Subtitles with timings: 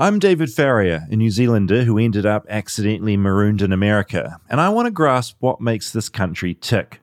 [0.00, 4.68] I'm David Farrier, a New Zealander who ended up accidentally marooned in America, and I
[4.68, 7.00] want to grasp what makes this country tick.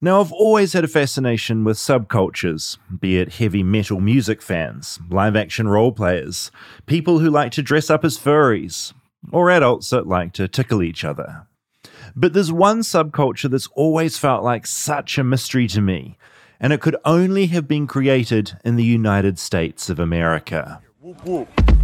[0.00, 5.36] Now, I've always had a fascination with subcultures, be it heavy metal music fans, live
[5.36, 6.50] action role players,
[6.86, 8.94] people who like to dress up as furries,
[9.30, 11.46] or adults that like to tickle each other.
[12.16, 16.16] But there's one subculture that's always felt like such a mystery to me,
[16.58, 20.80] and it could only have been created in the United States of America.
[20.98, 21.77] Whoop Whoop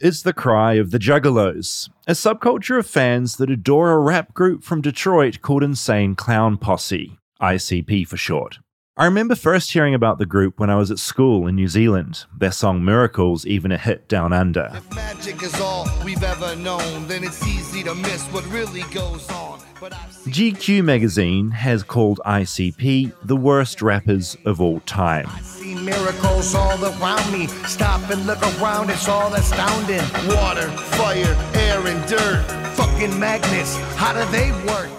[0.00, 4.64] is the cry of the Juggalos, a subculture of fans that adore a rap group
[4.64, 8.58] from Detroit called Insane Clown Posse, ICP for short.
[9.00, 12.26] I remember first hearing about the group when I was at school in New Zealand.
[12.36, 14.70] Their song Miracles even a hit down under.
[14.74, 19.26] If magic is all we've ever known, then it's easy to miss what really goes
[19.30, 19.58] on.
[19.80, 25.30] But I've GQ magazine has called ICP the worst rappers of all time.
[25.44, 27.46] seen miracles all around me.
[27.46, 30.04] Stop and look around, it's all astounding.
[30.36, 32.44] Water, fire, air, and dirt.
[32.74, 34.90] Fucking magnets, how do they work?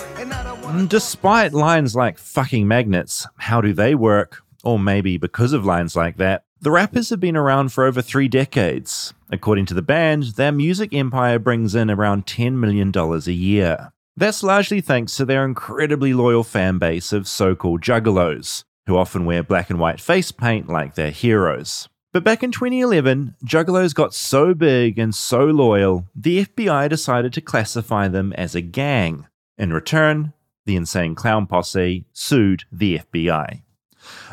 [0.72, 4.42] Mm, despite lines like fucking magnets, how do they work?
[4.64, 8.30] Or maybe because of lines like that, the rappers have been around for over three
[8.30, 9.14] decades.
[9.30, 13.92] According to the band, their music empire brings in around $10 million a year.
[14.16, 19.26] That's largely thanks to their incredibly loyal fan base of so called juggalos, who often
[19.26, 21.90] wear black and white face paint like their heroes.
[22.14, 27.42] But back in 2011, Juggalos got so big and so loyal, the FBI decided to
[27.42, 29.28] classify them as a gang.
[29.58, 30.34] In return,
[30.66, 33.62] the Insane Clown Posse sued the FBI.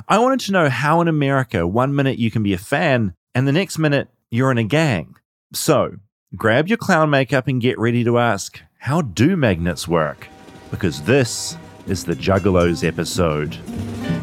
[0.09, 3.47] I wanted to know how in America, one minute you can be a fan, and
[3.47, 5.17] the next minute you're in a gang.
[5.53, 5.97] So,
[6.37, 10.29] grab your clown makeup and get ready to ask, how do magnets work?
[10.71, 11.57] Because this
[11.87, 13.57] is the Juggalos episode.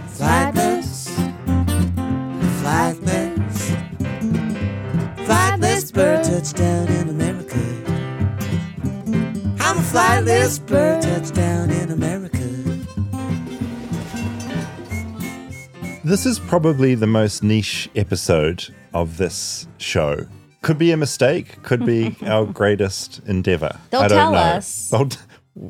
[0.08, 1.10] Flightless,
[2.62, 3.15] flightless,
[9.96, 12.38] flightless bird touchdown in America.
[16.04, 20.28] This is probably the most niche episode of this show.
[20.64, 23.80] Could be a mistake, could be our greatest endeavor.
[23.90, 24.38] They'll I don't tell know.
[24.38, 24.90] us.
[24.90, 25.10] They'll,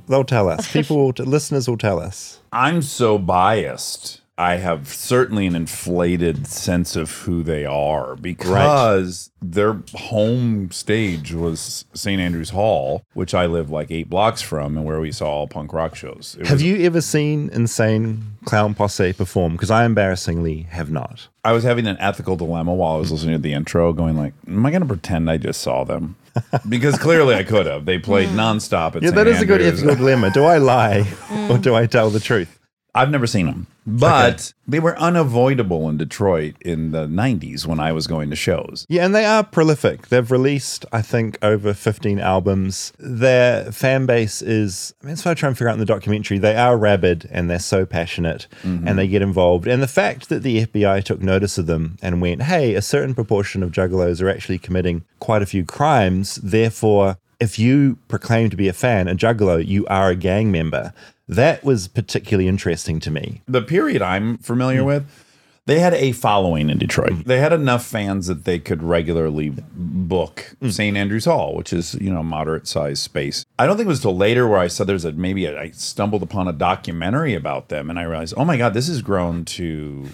[0.08, 0.72] they'll tell us.
[0.74, 2.40] People, will, listeners will tell us.
[2.52, 4.22] I'm so biased.
[4.38, 11.86] I have certainly an inflated sense of who they are because their home stage was
[11.94, 12.20] St.
[12.20, 15.72] Andrews Hall, which I live like eight blocks from, and where we saw all punk
[15.72, 16.36] rock shows.
[16.40, 19.54] It Have was- you ever seen Insane Clown Posse perform?
[19.54, 21.30] Because I embarrassingly have not.
[21.46, 24.34] I was having an ethical dilemma while I was listening to the intro, going like,
[24.48, 26.18] "Am I going to pretend I just saw them?"
[26.68, 27.86] Because clearly I could have.
[27.86, 29.16] They played nonstop at Yeah, St.
[29.16, 30.32] that is a good ethical dilemma.
[30.32, 31.08] Do I lie
[31.50, 32.60] or do I tell the truth?
[32.96, 37.92] I've never seen them, but they were unavoidable in Detroit in the '90s when I
[37.92, 38.86] was going to shows.
[38.90, 40.08] Yeah, and they are prolific.
[40.08, 42.94] They've released, I think, over 15 albums.
[42.98, 45.86] Their fan base is, I mean, that's what I try and figure out in the
[45.86, 46.38] documentary.
[46.38, 48.88] They are rabid and they're so passionate mm-hmm.
[48.88, 49.68] and they get involved.
[49.68, 53.14] And the fact that the FBI took notice of them and went, hey, a certain
[53.14, 56.36] proportion of juggalos are actually committing quite a few crimes.
[56.36, 60.94] Therefore, if you proclaim to be a fan, a juggalo, you are a gang member.
[61.28, 63.42] That was particularly interesting to me.
[63.48, 64.88] The period I'm familiar hmm.
[64.88, 65.26] with,
[65.66, 67.14] they had a following in Detroit.
[67.14, 67.22] Hmm.
[67.22, 70.70] They had enough fans that they could regularly book hmm.
[70.70, 70.96] St.
[70.96, 73.46] Andrews Hall, which is you know moderate sized space.
[73.58, 76.22] I don't think it was till later where I saw there's a maybe I stumbled
[76.22, 80.08] upon a documentary about them, and I realized, oh my god, this has grown to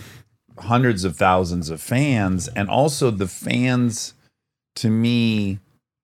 [0.59, 4.13] hundreds of thousands of fans, and also the fans
[4.75, 5.59] to me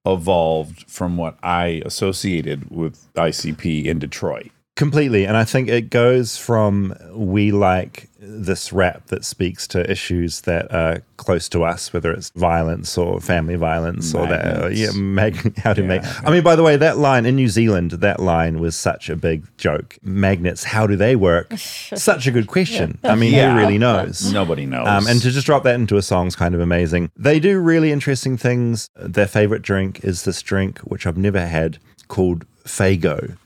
[0.06, 4.52] evolved from what I associated with ICP in Detroit.
[4.78, 5.26] Completely.
[5.26, 10.72] And I think it goes from we like this rap that speaks to issues that
[10.72, 14.76] are close to us, whether it's violence or family violence or that.
[14.76, 15.88] Yeah, mag- how to Yeah.
[15.88, 16.02] make.
[16.24, 19.16] I mean, by the way, that line in New Zealand, that line was such a
[19.16, 19.98] big joke.
[20.04, 21.52] Magnets, how do they work?
[21.58, 23.00] such a good question.
[23.04, 23.54] I mean, Yeah.
[23.54, 24.32] who really knows?
[24.42, 24.88] Nobody knows.
[24.88, 27.10] Um, and to just drop that into a song is kind of amazing.
[27.18, 28.92] They do really interesting things.
[28.96, 31.80] Their favorite drink is this drink, which I've never had,
[32.10, 33.38] called Faygo.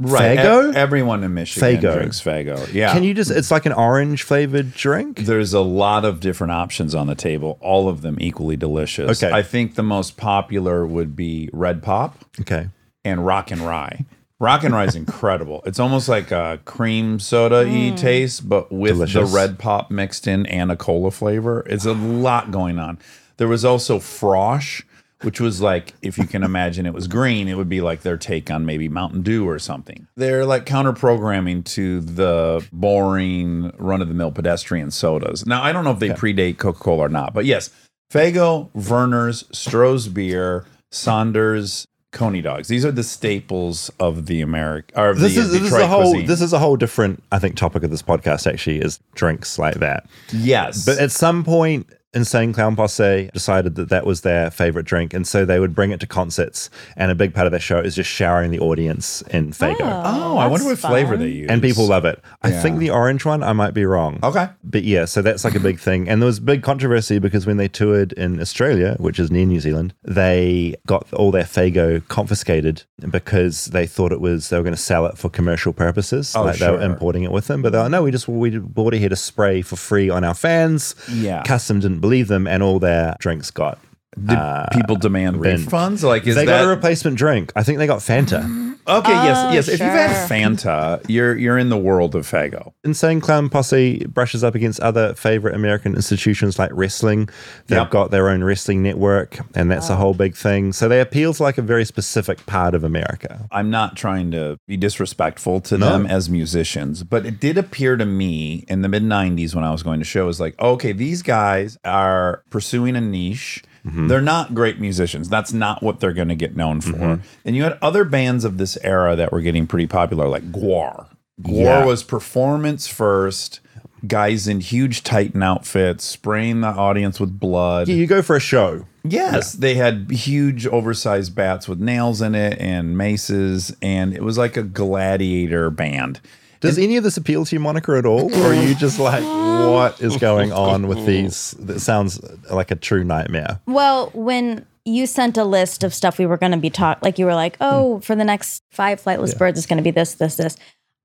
[0.00, 0.38] Right.
[0.38, 0.72] Faygo?
[0.72, 1.94] E- everyone in Michigan Faygo.
[1.94, 2.72] drinks Faygo.
[2.72, 2.92] Yeah.
[2.92, 5.18] Can you just, it's like an orange flavored drink?
[5.20, 9.22] There's a lot of different options on the table, all of them equally delicious.
[9.22, 9.34] Okay.
[9.34, 12.68] I think the most popular would be Red Pop Okay.
[13.04, 14.04] and Rock and Rye.
[14.40, 15.62] Rock and Rye is incredible.
[15.66, 17.96] It's almost like a cream soda y mm.
[17.96, 19.30] taste, but with Delicious.
[19.30, 21.64] the Red Pop mixed in and a cola flavor.
[21.66, 23.00] It's a lot going on.
[23.38, 24.84] There was also Frosh,
[25.22, 28.16] which was like, if you can imagine it was green, it would be like their
[28.16, 30.06] take on maybe Mountain Dew or something.
[30.16, 35.44] They're like counter programming to the boring run of the mill pedestrian sodas.
[35.46, 37.70] Now, I don't know if they predate Coca Cola or not, but yes,
[38.12, 42.68] Faygo, Vernors, Stroh's beer, Saunders, Coney dogs.
[42.68, 44.98] These are the staples of the American.
[44.98, 46.26] Or This the, is this is a whole cuisine.
[46.26, 49.74] this is a whole different I think topic of this podcast actually is drinks like
[49.76, 50.08] that.
[50.32, 55.12] yes, But at some point, Insane Clown Posse decided that that was their favorite drink,
[55.12, 56.70] and so they would bring it to concerts.
[56.96, 60.02] And a big part of their show is just showering the audience in Faygo, oh,
[60.34, 61.50] oh I wonder what that's flavor they use.
[61.50, 62.20] and people love it.
[62.42, 62.62] I Yeah.
[62.62, 63.42] think the orange one.
[63.42, 64.18] I might be wrong.
[64.22, 64.48] Okay.
[64.64, 66.08] But yeah, so that's like a big thing.
[66.08, 69.60] And there was big controversy because when they toured in Australia, which is near New
[69.60, 74.74] Zealand, they got all their Faygo confiscated because they thought it was, they were going
[74.74, 76.34] to sell it for commercial purposes.
[76.34, 76.90] Oh, like they were sure.
[76.90, 77.60] importing it with them.
[77.60, 80.24] But they're like, no, we just, we bought it here to spray for free on
[80.24, 80.94] our fans.
[81.10, 81.42] Yeah.
[81.42, 83.78] Custom didn't believe them and all their drinks got.
[84.26, 85.58] Did uh, people demand Ben.
[85.58, 86.02] refunds?
[86.02, 87.52] Like, is they that got a replacement drink.
[87.56, 88.42] I think they got Fanta.
[88.88, 89.12] okay?
[89.12, 89.68] Oh, yes, yes.
[89.68, 90.36] If you've had sure.
[90.36, 92.72] Fanta, you're you're in the world of Faygo.
[92.84, 97.28] Insane Clown Posse brushes up against other favorite American institutions like wrestling.
[97.66, 97.90] They've Yep.
[97.90, 99.96] got their own wrestling network, and that's a oh.
[99.96, 100.72] whole big thing.
[100.72, 103.46] So they appeal to like a very specific part of America.
[103.52, 105.90] I'm not trying to be disrespectful to No.
[105.90, 109.70] them as musicians, but it did appear to me in the mid 90s when I
[109.70, 113.62] was going to shows like, okay, these guys are pursuing a niche.
[113.86, 114.08] Mm-hmm.
[114.08, 115.28] They're not great musicians.
[115.28, 116.92] That's not what they're going to get known for.
[116.92, 117.22] Mm-hmm.
[117.44, 121.06] And you had other bands of this era that were getting pretty popular, like Gwar.
[121.42, 121.84] Gwar Yeah.
[121.84, 123.60] was performance first,
[124.06, 127.88] guys in huge Titan outfits, spraying the audience with blood.
[127.88, 128.84] Yeah, you go for a show.
[129.04, 134.36] Yes, they had huge oversized bats with nails in it and maces, and it was
[134.36, 136.20] like a gladiator band.
[136.60, 138.34] Does any of this appeal to you, Monica, at all?
[138.34, 141.52] Or are you just like, what is going on with these?
[141.58, 142.20] That sounds
[142.50, 143.60] like a true nightmare.
[143.66, 147.18] Well, when you sent a list of stuff we were going to be talk, like
[147.18, 148.00] you were like, oh, hmm.
[148.00, 150.56] for the next five flightless birds, it's going to be this, this, this.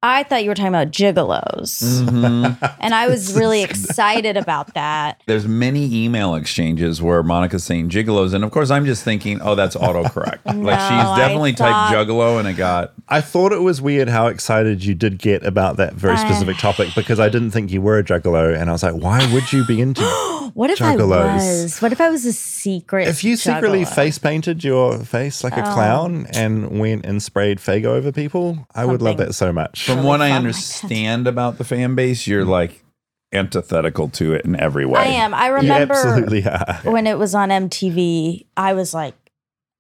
[0.06, 2.66] I thought you were talking about gigolos, mm-hmm.
[2.82, 5.22] and I was really excited about that.
[5.28, 9.56] There's many email exchanges where Monica's saying gigolos, and of course I'm just thinking, oh,
[9.56, 10.40] that's autocorrect.
[10.64, 14.28] like she's definitely thought- typed juggalo, and it got I thought it was weird how
[14.28, 17.98] excited you did get about that very specific topic because I didn't think you were
[17.98, 18.60] a juggalo.
[18.60, 20.02] And I was like, why would you be into
[20.54, 21.18] What if Juggalos.
[21.18, 21.80] I was?
[21.80, 23.08] What if I was a secret?
[23.08, 23.92] If you secretly juggalo?
[23.92, 23.96] Oh.
[23.96, 25.74] face painted your face like a oh.
[25.74, 29.90] clown and went and sprayed Faygo over people, I would love that so much.
[29.94, 30.38] From Really what I fun like that.
[30.48, 32.51] understand about the fan base, you're mm-hmm.
[32.51, 32.84] like
[33.31, 35.00] antithetical to it in every way.
[35.01, 35.34] I am.
[35.34, 36.80] I remember absolutely are.
[36.84, 38.45] when it was on MTV.
[38.56, 39.16] I was like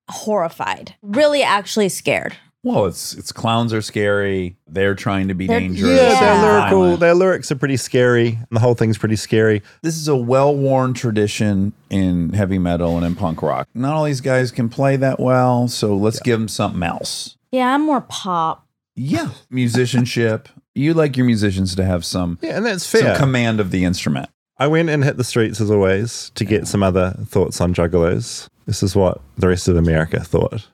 [0.09, 2.35] horrified, really, actually scared.
[2.65, 4.55] Well, it's it's clowns are scary.
[4.67, 5.97] They're trying to be They're- dangerous.
[5.97, 6.41] Yeah, Yeah.
[6.41, 8.29] their lyrical, their lyrics are pretty scary.
[8.29, 9.61] And the whole thing's pretty scary.
[9.81, 13.67] this is a well-worn tradition in heavy metal and in punk rock.
[13.73, 17.35] Not all these guys can play that well, so let's give them something else.
[17.51, 18.62] Yeah, I'm more pop.
[18.95, 20.49] Yeah, musicianship.
[20.75, 23.15] You like your musicians to have some, Yeah, and that's some fair.
[23.17, 24.29] command of the instrument.
[24.57, 28.47] I went and hit the streets as always to get some other thoughts on juggalos.
[28.65, 30.67] This is what the rest of America thought.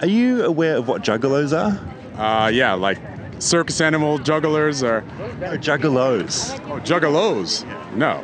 [0.00, 1.78] Are you aware of what juggalos are?
[2.20, 2.98] Uh, yeah, like
[3.38, 5.02] circus animal jugglers or
[5.40, 6.58] No, juggalos.
[6.68, 7.64] oh, juggalos.
[7.96, 8.22] No.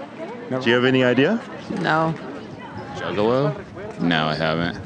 [0.60, 1.40] Do you have any idea?
[1.80, 2.14] No.
[2.96, 4.00] Juggalo?
[4.00, 4.78] No, I haven't.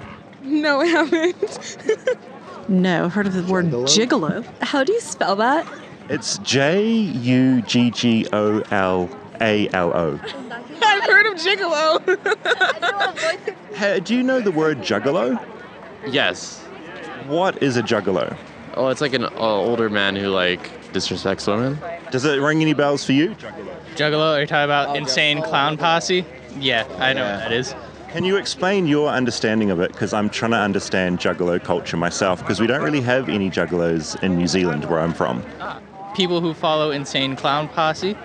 [0.43, 1.77] No, I haven't.
[2.69, 4.45] no, I've heard of the word gigolo.
[4.63, 5.67] How do you spell that?
[6.09, 9.11] It's J U G G O L
[9.41, 10.21] A L O.
[10.83, 13.55] I've heard of gigolo.
[13.79, 15.41] Hey, do you know the word juggalo?
[16.05, 16.59] Yes.
[17.29, 18.37] What is a juggalo?
[18.75, 21.79] Oh, it's like an uh, older man who like disrespects women.
[22.11, 23.37] Does it ring any bells for you?
[23.37, 23.77] Juggalo?
[23.95, 24.37] Juggalo?
[24.37, 26.25] Are you talking about Insane Clown Posse?
[26.59, 27.73] Yeah, I know what that is.
[28.11, 29.93] Can you explain your understanding of it?
[29.93, 34.21] Because I'm trying to understand juggalo culture myself, because we don't really have any juggalos
[34.23, 35.45] in New Zealand where I'm from.
[36.17, 38.17] People who follow Insane Clown Posse,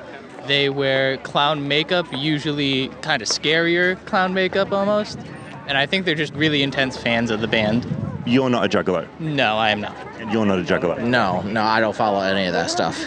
[0.47, 5.19] they wear clown makeup, usually kind of scarier clown makeup almost.
[5.67, 7.85] And I think they're just really intense fans of the band.
[8.25, 9.95] You're not a juggalo, No, I am not.
[10.17, 10.97] and you're not a juggalo.
[11.03, 12.97] No, no, I don't follow any of that stuff.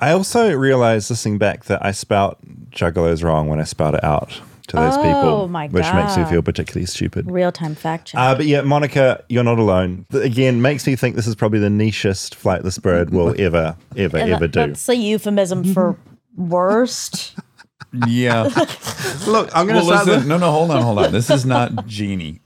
[0.00, 2.38] I also realized listening back that I spout
[2.70, 6.24] juggalos wrong when I spout it out to those Oh, people, my which makes me
[6.26, 7.30] feel particularly stupid.
[7.30, 8.20] Real time fact check.
[8.20, 10.06] Uh, but yeah, Monica, you're not alone.
[10.12, 14.30] Again, makes me think this is probably the nichest flightless bird will ever, ever, And
[14.32, 14.60] ever do.
[14.60, 15.98] That's a euphemism for
[16.36, 17.34] worst.
[18.06, 18.42] Yeah.
[19.26, 20.20] Look, I'm going to well, start.
[20.22, 21.12] the- no, no, hold on, hold on.
[21.12, 22.40] This is not Genie.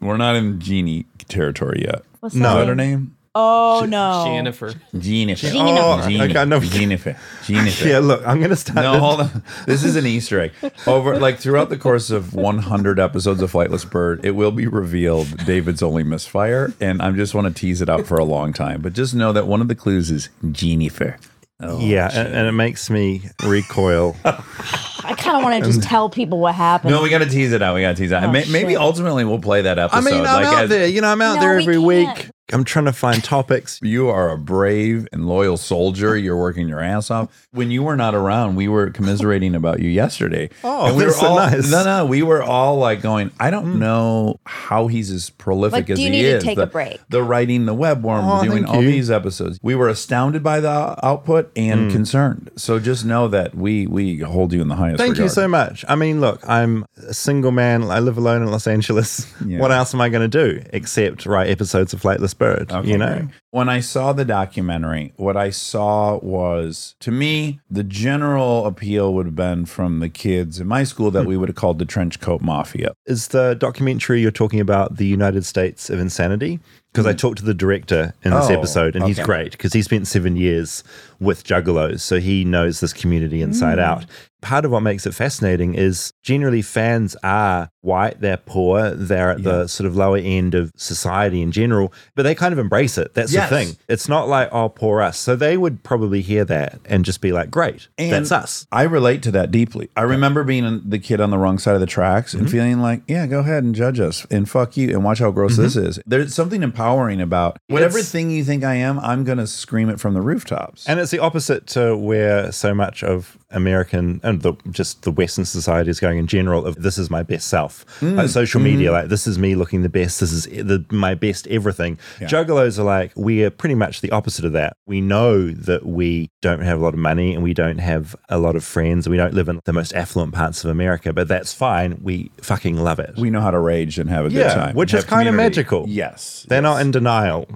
[0.00, 2.02] We're not in Genie territory yet.
[2.20, 2.48] What's No.
[2.48, 3.16] Is that that her name?
[3.34, 4.24] Oh no.
[4.26, 4.72] Jennifer.
[4.98, 5.46] Jennifer.
[5.46, 5.78] Jennifer.
[5.78, 6.38] Oh, Jennifer.
[6.38, 6.58] okay, no.
[6.60, 7.16] Jennifer.
[7.44, 7.88] Jennifer.
[7.88, 8.76] Yeah, look, I'm going to start.
[8.76, 9.42] No, this- hold on.
[9.66, 10.52] This is an Easter egg.
[10.86, 15.44] Over like throughout the course of 100 episodes of Flightless Bird, it will be revealed
[15.46, 18.82] David's only misfire, and I just want to tease it out for a long time.
[18.82, 21.16] But just know that one of the clues is Jennifer.
[21.62, 24.16] Oh, yeah, and, and it makes me recoil.
[24.24, 26.92] I kind of want to just tell people what happened.
[26.94, 27.74] No, we got to tease it out.
[27.74, 28.24] We got to tease it out.
[28.24, 28.80] Oh, May- maybe shit.
[28.80, 29.98] ultimately we'll play that episode.
[29.98, 30.86] I mean, I'm like out as- there.
[30.88, 31.84] You know, I'm out No, there every can't.
[31.86, 32.30] week.
[32.52, 33.78] I'm trying to find topics.
[33.82, 36.16] You are a brave and loyal soldier.
[36.16, 37.48] You're working your ass off.
[37.52, 40.50] When you were not around, we were commiserating about you yesterday.
[40.64, 41.70] Oh, we that's were so all, nice.
[41.70, 43.30] No, no, we were all like going.
[43.38, 43.78] I don't hmm.
[43.78, 46.44] know how he's as prolific Like, as do you he need to is.
[46.44, 47.00] take the, a break?
[47.08, 48.90] The writing, the Webworm, Oh, doing all you.
[48.90, 49.58] these episodes.
[49.62, 51.90] We were astounded by the output and hmm.
[51.90, 52.50] concerned.
[52.56, 54.98] So just know that we we hold you in the highest.
[54.98, 55.84] Thank you so much.
[55.88, 57.84] I mean, look, I'm a single man.
[57.84, 59.30] I live alone in Los Angeles.
[59.46, 59.58] Yeah.
[59.58, 62.72] What else am I going to do except write episodes of Flightless Bird?
[62.72, 63.28] Okay, you know, great.
[63.52, 69.26] When I saw the documentary, what I saw was, to me, the general appeal would
[69.26, 71.16] have been from the kids in my school Hmm.
[71.18, 72.92] that we would have called the trench coat mafia.
[73.06, 76.58] is the documentary you're talking about the United States of Insanity?
[76.92, 79.80] Because I talked to the director in this Oh, episode, and he's great because he
[79.82, 80.82] spent seven years
[81.20, 84.06] with Juggalos, so he knows this community inside out.
[84.40, 89.42] Part of what makes it fascinating is generally fans are white, they're poor, they're at
[89.42, 93.14] the sort of lower end of society in general, but they kind of embrace it.
[93.14, 93.48] That's Yes.
[93.48, 93.76] the thing.
[93.88, 95.18] It's not like, oh, poor us.
[95.18, 98.66] So they would probably hear that and just be like, great, And that's us.
[98.70, 99.88] I relate to that deeply.
[99.96, 102.38] I remember being the kid on the wrong side of the tracks Mm-hmm.
[102.40, 105.30] and feeling like, yeah, go ahead and judge us and fuck you and watch how
[105.30, 105.98] gross this is.
[106.06, 107.98] There's something empowering about whatever Mm-hmm.
[107.98, 110.86] It's- thing you think I am, I'm going to scream it from the rooftops.
[110.86, 115.44] And it's the opposite to where so much of American and the, just the Western
[115.44, 116.66] society is going in general.
[116.66, 118.16] Of this is my best self, Mm.
[118.16, 120.20] like social media, like this is me looking the best.
[120.20, 121.98] This is the, my best everything.
[122.20, 124.76] Juggalos are like we are pretty much the opposite of that.
[124.86, 128.38] We know that we don't have a lot of money and we don't have a
[128.38, 129.06] lot of friends.
[129.06, 131.98] and We don't live in the most affluent parts of America, but that's fine.
[132.02, 133.16] We fucking love it.
[133.16, 134.74] we know how to rage and have a good time.
[134.74, 135.86] which is kind of magical.
[135.88, 136.46] Yes.
[136.48, 136.62] they're yes.
[136.62, 137.48] not in denial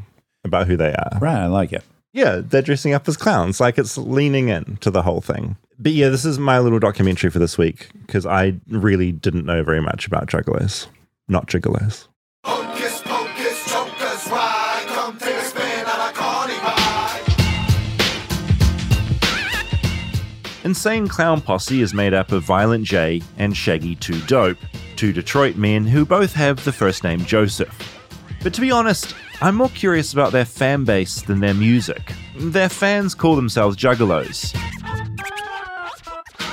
[0.44, 1.18] about who they are.
[1.20, 1.82] Right, I like it.
[2.12, 3.60] Yeah, they're dressing up as clowns.
[3.60, 5.56] Like it's leaning in to the whole thing.
[5.78, 9.64] But yeah, this is my little documentary for this week because I really didn't know
[9.64, 10.86] very much about juggalos,
[11.26, 12.06] not gigolos.
[12.44, 14.84] Hocus pocus, chokers, ride.
[14.86, 17.22] Come take a spin on a carny ride.
[20.64, 24.58] Insane Clown Posse is made up of Violent J and Shaggy 2 Dope,
[24.94, 27.98] two Detroit men who both have the first name Joseph.
[28.44, 32.12] But to be honest, I'm more curious about their fan base than their music.
[32.36, 34.54] Their fans call themselves Juggalos.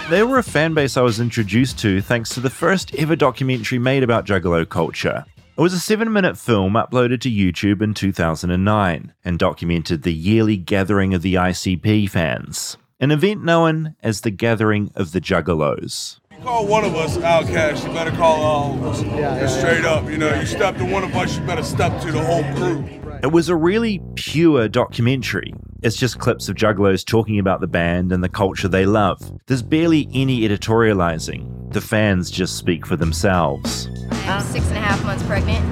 [0.10, 3.80] They were a fan base I was introduced to thanks to the first ever documentary
[3.80, 5.24] made about Juggalo culture.
[5.58, 10.58] It was a seven minute film uploaded to YouTube in 2009 and documented the yearly
[10.58, 16.20] gathering of the ICP fans, an event known as the Gathering of the Juggalos.
[16.32, 19.02] You call one of us outcast, you better call all of us.
[19.02, 22.12] Just straight up, you know, you step to one of us, you better step to
[22.12, 22.84] the whole crew.
[23.24, 25.54] It was a really pure documentary.
[25.82, 29.20] It's just clips of juggalos talking about the band and the culture they love.
[29.48, 31.74] There's barely any editorializing.
[31.74, 33.90] The fans just speak for themselves.
[34.12, 35.66] I'm six and a half months pregnant.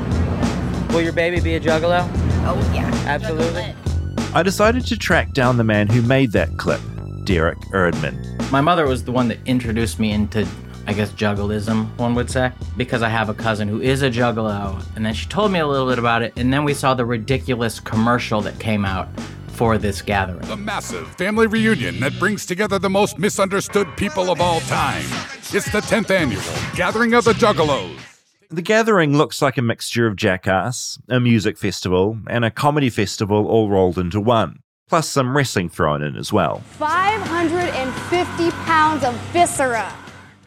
[0.91, 2.09] Will your baby be a juggalo?
[2.43, 2.89] Oh, yeah.
[3.05, 3.75] Absolutely.
[4.33, 6.81] I decided to track down the man who made that clip,
[7.25, 8.49] Derek Erdman.
[8.49, 10.47] My mother was the one that introduced me into,
[10.87, 14.83] I guess, juggalism, one would say, because I have a cousin who is a juggalo.
[14.95, 16.33] And then she told me a little bit about it.
[16.35, 19.07] And then we saw the ridiculous commercial that came out
[19.59, 20.47] for this gathering.
[20.47, 25.03] The massive family reunion that brings together the most misunderstood people of all time.
[25.51, 26.41] It's the 10th annual
[26.77, 27.93] Gathering of the Juggalos.
[28.49, 33.47] The gathering looks like a mixture of Jackass, a music festival, and a comedy festival
[33.47, 36.59] all rolled into one, plus some wrestling thrown in as well.
[36.77, 39.93] 550 pounds of viscera.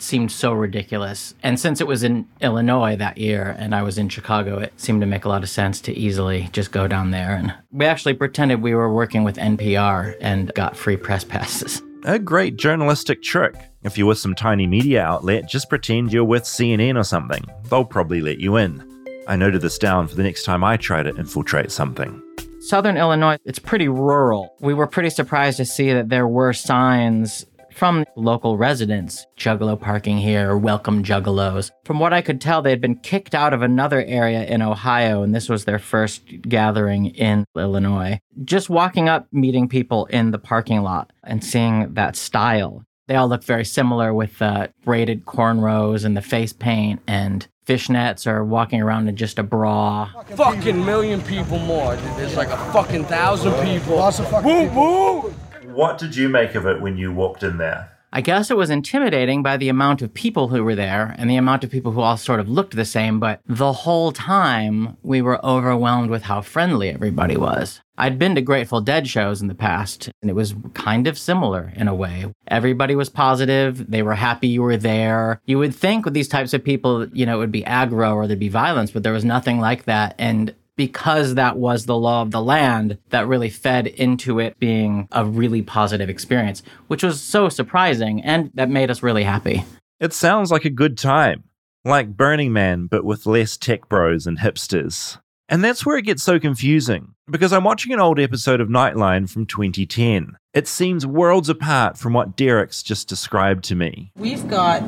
[0.02, 1.34] Seemed so ridiculous.
[1.42, 5.00] And since it was in Illinois that year and I was in Chicago, it seemed
[5.00, 7.34] to make a lot of sense to easily just go down there.
[7.34, 11.82] And we actually pretended we were working with NPR and got free press passes.
[12.04, 13.54] A great journalistic trick.
[13.84, 17.44] If you're with some tiny media outlet, just pretend you're with CNN or something.
[17.70, 18.88] They'll probably let you in.
[19.28, 22.20] I noted this down for the next time I try to infiltrate something.
[22.62, 24.56] Southern Illinois, it's pretty rural.
[24.60, 30.18] We were pretty surprised to see that there were signs from local residents Juggalo parking
[30.18, 31.70] here, welcome Juggalos.
[31.84, 35.22] From what I could tell, they had been kicked out of another area in Ohio,
[35.22, 38.18] and this was their first gathering in Illinois.
[38.44, 43.28] Just walking up, meeting people in the parking lot, and seeing that style They all
[43.28, 48.80] look very similar with the braided cornrows and the face paint and fishnets or walking
[48.80, 50.10] around in just a bra.
[50.30, 51.96] Fucking million people more.
[52.16, 53.96] There's like a fucking thousand people.
[53.96, 55.34] Lots of fucking Woo woo!
[55.72, 57.88] What did you make of it when you walked in there?
[58.14, 61.36] I guess it was intimidating by the amount of people who were there and the
[61.36, 65.22] amount of people who all sort of looked the same, but the whole time we
[65.22, 67.80] were overwhelmed with how friendly everybody was.
[67.96, 71.72] I'd been to Grateful Dead shows in the past, and it was kind of similar
[71.74, 72.26] in a way.
[72.48, 75.40] Everybody was positive, they were happy you were there.
[75.46, 78.26] You would think with these types of people, you know, it would be aggro or
[78.26, 80.16] there'd be violence, but there was nothing like that.
[80.18, 85.08] And because that was the law of the land that really fed into it being
[85.12, 89.64] a really positive experience, which was so surprising and that made us really happy.
[90.00, 91.44] It sounds like a good time,
[91.84, 95.18] like Burning Man, but with less tech bros and hipsters.
[95.48, 99.28] And that's where it gets so confusing, because I'm watching an old episode of Nightline
[99.28, 100.36] from 2010.
[100.54, 104.12] It seems worlds apart from what Derek's just described to me.
[104.16, 104.82] We've got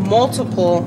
[0.00, 0.80] multiple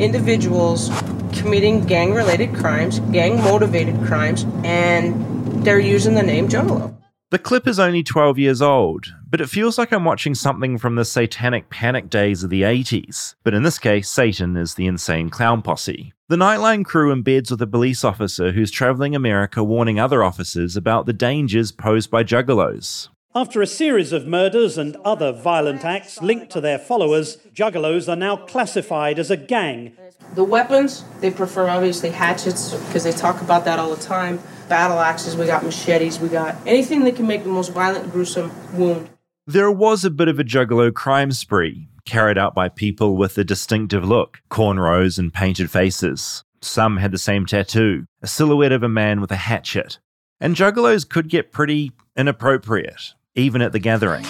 [0.00, 0.90] individuals
[1.32, 6.94] committing gang related crimes, gang motivated crimes, and they're using the name Juggalo.
[7.30, 10.94] The clip is only 12 years old, but it feels like I'm watching something from
[10.94, 13.34] the satanic panic days of the 80s.
[13.42, 16.12] But in this case, Satan is the insane clown posse.
[16.28, 21.06] The Nightline crew embeds with a police officer who's traveling America warning other officers about
[21.06, 23.08] the dangers posed by juggalos.
[23.36, 28.14] After a series of murders and other violent acts linked to their followers, Juggalos are
[28.14, 29.96] now classified as a gang.
[30.36, 34.38] The weapons, they prefer obviously hatchets because they talk about that all the time.
[34.68, 38.52] Battle axes, we got machetes, we got anything that can make the most violent, gruesome
[38.72, 39.10] wound.
[39.48, 43.42] There was a bit of a juggalo crime spree, carried out by people with a
[43.42, 46.44] distinctive look, cornrows and painted faces.
[46.62, 49.98] Some had the same tattoo, a silhouette of a man with a hatchet.
[50.40, 54.24] And juggalos could get pretty inappropriate, even at the gathering.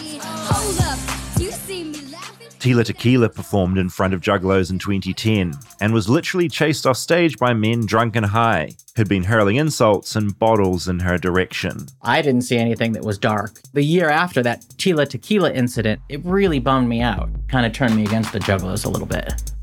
[2.64, 7.37] Tila Tequila performed in front of Juggalos in 2010 and was literally chased off stage
[7.37, 11.87] by men drunk and high who'd been hurling insults and bottles in her direction.
[12.00, 13.61] I didn't see anything that was dark.
[13.75, 17.28] The year after that Tila Tequila incident, it really bummed me out.
[17.49, 19.53] Kind of turned me against the Juggalos a little bit.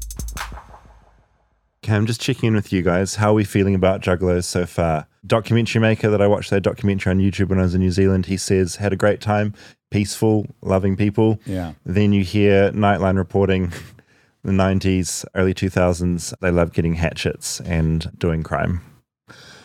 [1.83, 3.15] Okay, I'm just checking in with you guys.
[3.15, 5.07] How are we feeling about Juggalos so far?
[5.25, 8.27] Documentary maker that I watched their documentary on YouTube when I was in New Zealand,
[8.27, 9.55] he says had a great time,
[9.89, 11.39] peaceful, loving people.
[11.43, 11.73] Yeah.
[11.83, 13.73] Then you hear Nightline reporting
[14.43, 18.81] the 90s, early 2000s, they love getting hatchets and doing crime.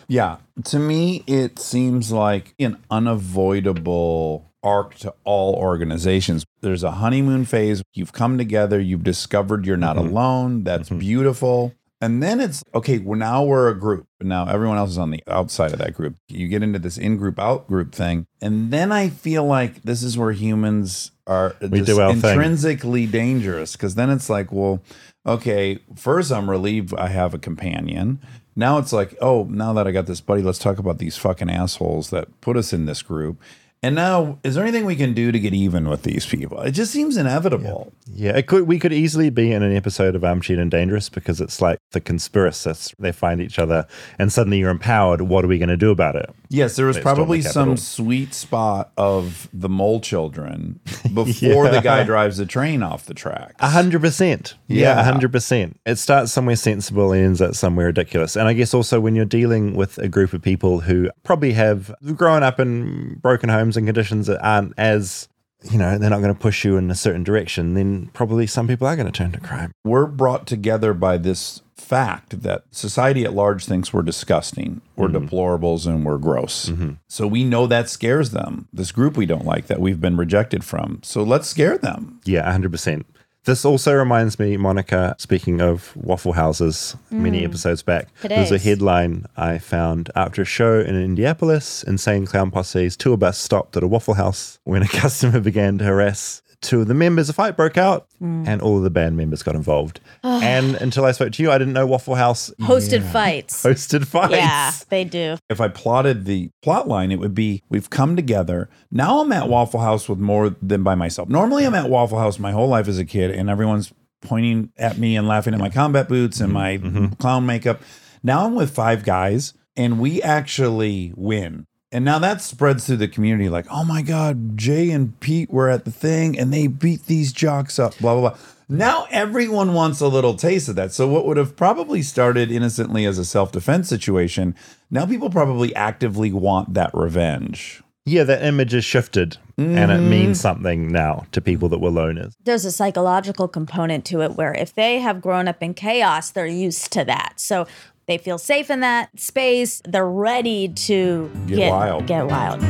[0.09, 0.39] Yeah.
[0.65, 6.47] To me, it seems like an unavoidable arc to all organizations.
[6.63, 7.83] There's a honeymoon phase.
[7.93, 10.09] You've come together, you've discovered you're not mm-hmm.
[10.09, 10.65] alone.
[10.65, 10.99] That's mm-hmm.
[10.99, 11.75] beautiful.
[12.01, 14.07] And then it's okay, well, now we're a group.
[14.19, 16.17] But now everyone else is on the outside of that group.
[16.29, 18.27] You get into this in group, out group thing.
[18.41, 22.33] And then I feel like this is where humans are We just do our thing.
[22.33, 23.73] intrinsically dangerous.
[23.73, 24.83] Because then it's like, well,
[25.27, 28.21] okay, first I'm relieved I have a companion.
[28.55, 31.51] Now it's like, oh, now that I got this buddy, let's talk about these fucking
[31.51, 33.41] assholes that put us in this group.
[33.87, 36.61] And now, is there anything we can do to get even with these people?
[36.63, 37.93] It just seems inevitable.
[38.13, 38.67] Yeah, it could.
[38.67, 41.79] We could easily be in an episode of um, Armchair and Dangerous because it's like
[41.93, 42.93] the conspiracists.
[42.99, 43.87] They find each other,
[44.19, 45.23] and suddenly you're empowered.
[45.23, 46.29] What are we going to do about it?
[46.49, 50.81] Yes, there was storm the probably some sweet spot of the mole children
[51.15, 51.71] before Yeah.
[51.71, 53.55] the guy drives the train off the track.
[53.61, 54.55] A hundred percent.
[54.67, 55.01] Yeah, Yeah.
[55.01, 55.79] a hundred percent.
[55.87, 58.35] It starts somewhere sensible and ends at somewhere ridiculous.
[58.37, 61.95] And I guess also when you're dealing with a group of people who probably have
[62.17, 65.29] grown up in broken homes and conditions that aren't as
[65.71, 68.69] you know, they're not going to push you in a certain direction, then probably some
[68.69, 69.73] people are going to turn to crime.
[69.85, 75.27] We're brought together by this fact that society at large thinks we're disgusting, we're Mm-hmm.
[75.27, 76.71] deplorables, and we're gross.
[77.09, 78.69] So we know that scares them.
[78.73, 81.01] This group we don't like that we've been rejected from.
[81.03, 82.21] So let's scare them.
[82.25, 83.05] Yeah, 100%.
[83.47, 87.45] This also reminds me, Monica, speaking of Waffle Houses many Mm.
[87.45, 92.97] episodes back, there's a headline I found after a show in Indianapolis, Insane Clown Posse's
[92.97, 96.89] tour bus stopped at a Waffle House when a customer began to harass two of
[96.89, 97.29] the members.
[97.29, 98.49] A fight broke out Mm.
[98.49, 100.01] and all of the band members got involved.
[100.23, 103.63] and until I spoke to you, I didn't know Waffle House Hosted fights.
[103.65, 104.33] hosted fights.
[104.35, 105.37] Yeah, they do.
[105.51, 108.69] If I plotted the plot line, it would be we've come together.
[108.91, 111.29] Now I'm at Waffle House with more than by myself.
[111.29, 113.93] Normally I'm at Waffle House my whole life as a kid and everyone's
[114.23, 116.79] pointing at me and laughing at my combat boots and my
[117.19, 117.81] clown makeup.
[118.23, 121.67] Now I'm with five guys and we actually win.
[121.97, 125.71] And now that spreads through the community like, oh my God, Jay and Pete were
[125.71, 128.39] at the thing and they beat these jocks up, blah, blah, blah.
[128.69, 130.93] Now everyone wants a little taste of that.
[130.93, 134.55] So what would have probably started innocently as a self-defense situation,
[134.91, 137.83] now people probably actively want that revenge.
[138.05, 140.09] Yeah, that image is shifted and it Mhm.
[140.11, 142.35] means something now to people that were loners.
[142.45, 146.47] There's a psychological component to it where if they have grown up in chaos, they're
[146.47, 147.33] used to that.
[147.37, 147.67] So
[148.07, 149.83] they feel safe in that space.
[149.85, 152.07] They're ready to Get wild.
[152.07, 152.63] Get wild.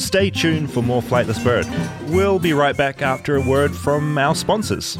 [0.00, 1.66] Stay tuned for more Flightless Bird.
[2.10, 4.98] We'll be right back after a word from our sponsors.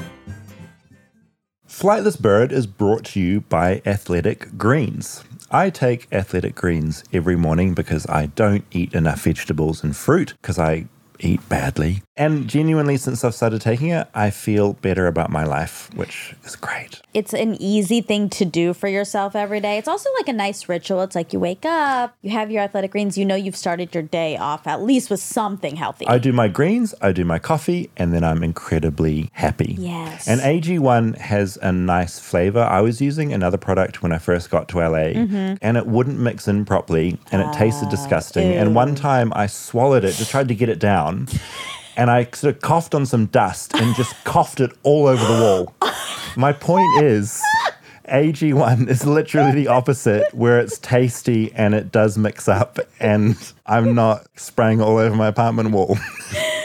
[1.66, 5.24] Flightless Bird is brought to you by Athletic Greens.
[5.50, 10.58] I take Athletic Greens every morning because I don't eat enough vegetables and fruit because
[10.58, 10.86] I
[11.22, 12.02] eat badly.
[12.16, 16.56] And genuinely, since I've started taking it, I feel better about my life, which is
[16.56, 17.00] great.
[17.14, 19.78] It's an easy thing to do for yourself every day.
[19.78, 21.00] It's also like a nice ritual.
[21.02, 24.02] It's like you wake up, you have your athletic greens, you know you've started your
[24.02, 26.06] day off at least with something healthy.
[26.06, 29.76] I do my greens, I do my coffee, and then I'm incredibly happy.
[29.78, 30.28] Yes.
[30.28, 32.60] And AG1 has a nice flavor.
[32.60, 35.58] I was using another product when I first got to LA, Mhm.
[35.62, 38.52] and it wouldn't mix in properly, and it tasted disgusting.
[38.52, 41.11] And one time I swallowed it, just tried to get it down,
[41.96, 45.40] and I sort of coughed on some dust and just coughed it all over the
[45.40, 45.74] wall.
[46.36, 47.42] My point is.
[48.08, 53.94] AG1 is literally the opposite, where it's tasty and it does mix up, and I'm
[53.94, 55.96] not spraying all over my apartment wall.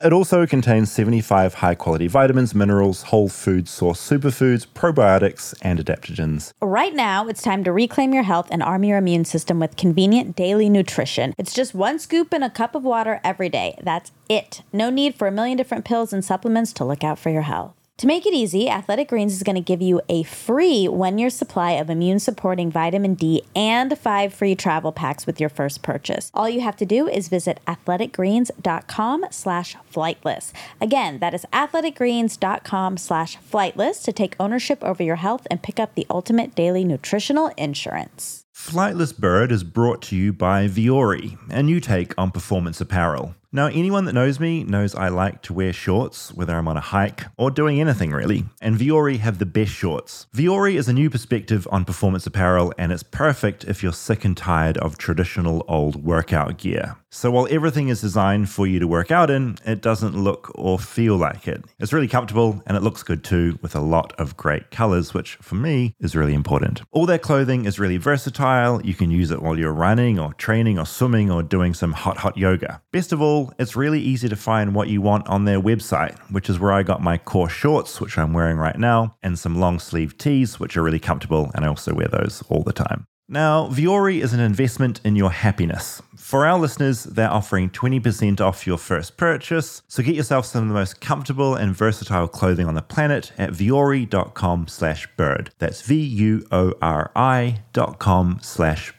[0.00, 6.52] It also contains 75 high quality vitamins, minerals, whole food source superfoods, probiotics, and adaptogens.
[6.60, 10.36] Right now, it's time to reclaim your health and arm your immune system with convenient
[10.36, 11.34] daily nutrition.
[11.38, 13.78] It's just one scoop in a cup of water every day.
[13.82, 14.62] That's it.
[14.72, 17.77] No need for a million different pills and supplements to look out for your health.
[17.98, 21.30] To make it easy, Athletic Greens is going to give you a free one year
[21.30, 26.30] supply of immune supporting vitamin D and five free travel packs with your first purchase.
[26.32, 30.52] All you have to do is visit athleticgreens.com slash flightless.
[30.80, 35.96] Again, that is athleticgreens.com slash flightless to take ownership over your health and pick up
[35.96, 38.44] the ultimate daily nutritional insurance.
[38.54, 43.34] Flightless Bird is brought to you by Vuori, a new take on performance apparel.
[43.50, 46.82] Now, anyone that knows me knows I like to wear shorts, whether I'm on a
[46.82, 50.26] hike or doing anything really, and Vuori have the best shorts.
[50.36, 54.36] Vuori is a new perspective on performance apparel, and it's perfect if you're sick and
[54.36, 56.96] tired of traditional old workout gear.
[57.10, 60.78] So, while everything is designed for you to work out in, it doesn't look or
[60.78, 61.64] feel like it.
[61.78, 65.36] It's really comfortable and it looks good too, with a lot of great colors, which
[65.36, 66.82] for me is really important.
[66.90, 68.84] All their clothing is really versatile.
[68.84, 72.18] You can use it while you're running or training or swimming or doing some hot,
[72.18, 72.82] hot yoga.
[72.92, 76.48] Best of all, it's really easy to find what you want on their website, which
[76.50, 79.78] is where I got my core shorts, which I'm wearing right now, and some long
[79.78, 83.06] sleeve tees, which are really comfortable, and I also wear those all the time.
[83.30, 86.00] Now, Vuori is an investment in your happiness.
[86.16, 89.82] For our listeners, they're offering 20% off your first purchase.
[89.86, 93.50] So get yourself some of the most comfortable and versatile clothing on the planet at
[93.50, 95.50] vuori.com slash bird.
[95.58, 98.94] That's V-U-O-R-I dot com slash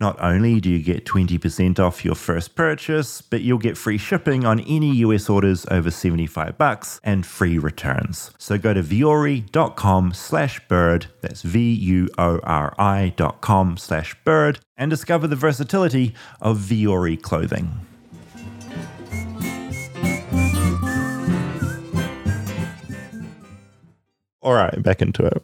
[0.00, 4.44] Not only do you get 20% off your first purchase, but you'll get free shipping
[4.46, 8.30] on any US orders over 75 bucks and free returns.
[8.38, 15.36] So go to vuori.com slash bird, That's V-U-O-R-I dot com slash bird and discover the
[15.36, 17.86] versatility of Vuori clothing.
[24.40, 25.42] All right, back into it.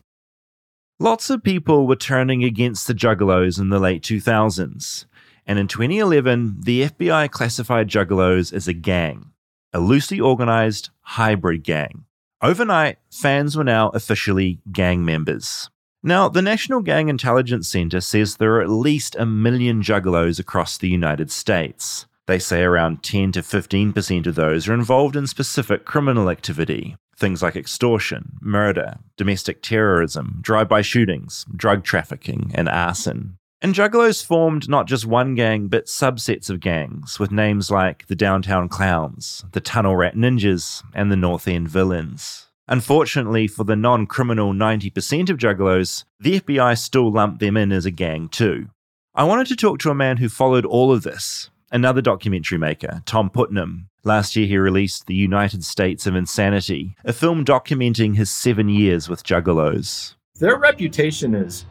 [1.01, 5.05] Lots of people were turning against the Juggalos in the late 2000s.
[5.47, 9.31] And in 2011, the FBI classified Juggalos as a gang,
[9.73, 12.05] a loosely organized hybrid gang.
[12.43, 15.71] Overnight, fans were now officially gang members.
[16.03, 20.79] Now, the National Gang Intelligence Center says there are at least a million juggalos across
[20.79, 22.07] the United States.
[22.27, 26.97] They say around 10 to 15% of those are involved in specific criminal activity.
[27.19, 33.39] Things like extortion, murder, domestic terrorism, drive by shootings, drug trafficking, and arson.
[33.61, 38.15] And Juggalos formed not just one gang, but subsets of gangs, with names like the
[38.15, 42.47] Downtown Clowns, the Tunnel Rat Ninjas, and the North End Villains.
[42.69, 47.85] Unfortunately for the non criminal 90% of Juggalos, the FBI still lumped them in as
[47.85, 48.69] a gang too.
[49.13, 53.03] I wanted to talk to a man who followed all of this, another documentary maker,
[53.07, 53.89] Tom Putnam.
[54.09, 59.07] Last year, he released The United States of Insanity, a film documenting his seven years
[59.07, 60.14] with Juggalos.
[60.37, 61.66] Their reputation is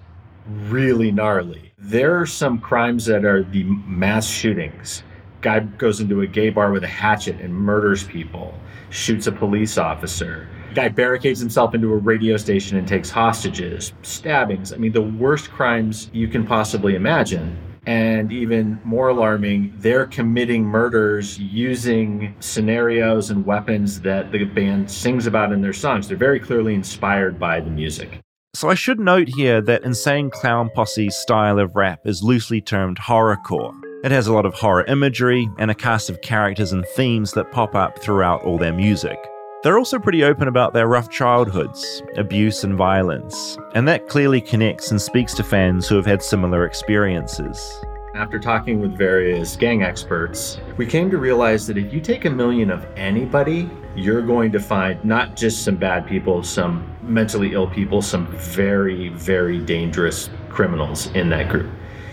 [0.67, 1.73] really gnarly.
[1.79, 5.01] There are some crimes that are the mass shootings.
[5.41, 8.53] Guy goes into a gay bar with a hatchet and murders people,
[8.91, 10.47] shoots a police officer.
[10.75, 14.71] Guy barricades himself into a radio station and takes hostages, stabbings.
[14.71, 17.57] I mean, the worst crimes you can possibly imagine.
[17.87, 25.25] And even more alarming, they're committing murders using scenarios and weapons that the band sings
[25.25, 26.09] about in their songs.
[26.09, 28.19] They're very clearly inspired by the music.
[28.53, 32.97] So I should note here that Insane Clown Posse's style of rap is loosely termed
[32.97, 33.73] horrorcore.
[34.03, 37.53] It has a lot of horror imagery and a cast of characters and themes that
[37.53, 39.17] pop up throughout all their music.
[39.63, 44.91] They're also pretty open about their rough childhoods, abuse, and violence, and that clearly connects
[44.91, 47.83] and speaks to fans who have had similar experiences.
[48.13, 52.29] After talking with various gang experts, we came to realize that if you take a
[52.29, 57.67] million of anybody, you're going to find not just some bad people, some mentally ill
[57.67, 61.71] people, some very, very dangerous criminals in that group.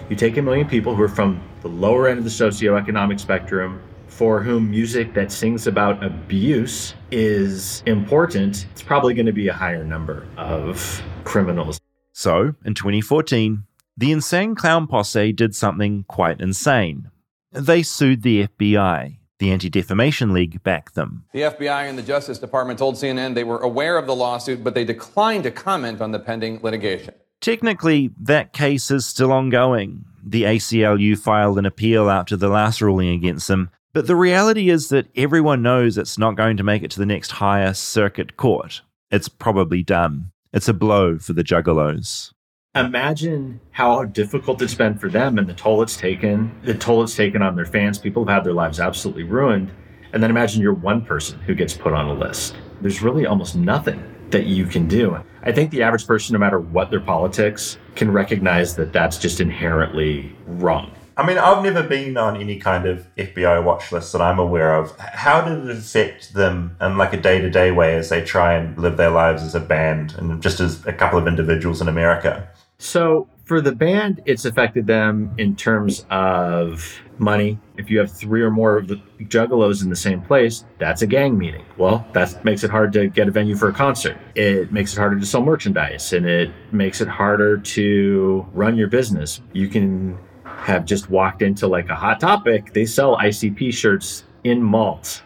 [0.09, 3.83] You take a million people who are from the lower end of the socioeconomic spectrum,
[4.15, 9.53] for whom music that sings about abuse is important, it's probably going to be a
[9.53, 11.81] higher number of criminals.
[12.13, 13.65] So, in 2014,
[13.97, 17.11] the Insane Clown Posse did something quite insane.
[17.51, 19.19] They sued the FBI.
[19.41, 21.25] The Anti Defamation League backed them.
[21.33, 24.77] The FBI and the Justice Department told CNN they were aware of the lawsuit, but
[24.77, 27.15] they declined to comment on the pending litigation.
[27.41, 30.05] Technically, that case is still ongoing.
[30.25, 34.89] The ACLU filed an appeal after the last ruling against them, but the reality is
[34.89, 38.83] that everyone knows it's not going to make it to the next higher circuit court.
[39.11, 40.33] It's probably done.
[40.53, 42.33] It's a blow for the Juggalos.
[42.75, 47.15] Imagine how difficult it's been for them and the toll it's taken, the toll it's
[47.15, 47.99] taken on their fans.
[47.99, 49.71] People have had their lives absolutely ruined.
[50.13, 52.57] And then imagine you're one person who gets put on a list.
[52.81, 55.17] There's really almost nothing that you can do.
[55.45, 59.41] I think the average person, no matter what their politics, can recognize that that's just
[59.41, 60.91] inherently wrong.
[61.17, 64.75] I mean, I've never been on any kind of FBI watch list that I'm aware
[64.75, 64.99] of.
[64.99, 68.55] How did it affect them in like a day to day way as they try
[68.55, 71.87] and live their lives as a band and just as a couple of individuals in
[71.89, 72.49] America?
[72.79, 77.59] So, for the band, it's affected them in terms of money.
[77.77, 81.07] If you have three or more of the juggalos in the same place, that's a
[81.07, 81.65] gang meeting.
[81.77, 84.17] Well, that makes it hard to get a venue for a concert.
[84.35, 88.89] It makes it harder to sell merchandise and it makes it harder to run your
[88.89, 89.43] business.
[89.53, 90.19] You can
[90.59, 92.73] have just walked into like a hot topic.
[92.73, 95.23] They sell ICP shirts in malls.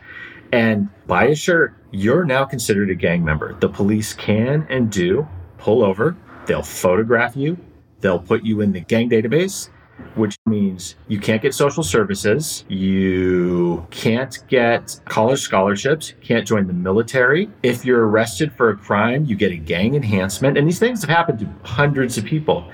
[0.53, 3.55] And buy a shirt, you're now considered a gang member.
[3.55, 7.59] The police can and do pull over, they'll photograph you,
[8.01, 9.71] they'll put you in the gang database,
[10.15, 16.73] which means you can't get social services, you can't get college scholarships, can't join the
[16.73, 17.51] military.
[17.63, 20.57] If you're arrested for a crime, you get a gang enhancement.
[20.57, 22.71] And these things have happened to hundreds of people.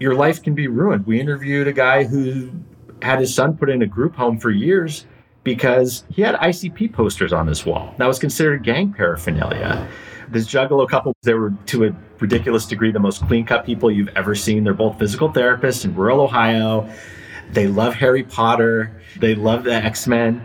[0.00, 1.06] Your life can be ruined.
[1.06, 2.50] We interviewed a guy who
[3.02, 5.06] had his son put in a group home for years
[5.44, 7.94] because he had ICP posters on his wall.
[7.98, 9.88] That was considered gang paraphernalia.
[10.30, 14.10] This Juggalo couple, they were to a ridiculous degree the most clean cut people you've
[14.14, 14.62] ever seen.
[14.62, 16.88] They're both physical therapists in rural Ohio.
[17.52, 19.00] They love Harry Potter.
[19.18, 20.44] They love the X Men.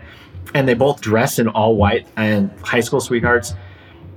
[0.54, 3.54] And they both dress in all white and high school sweethearts.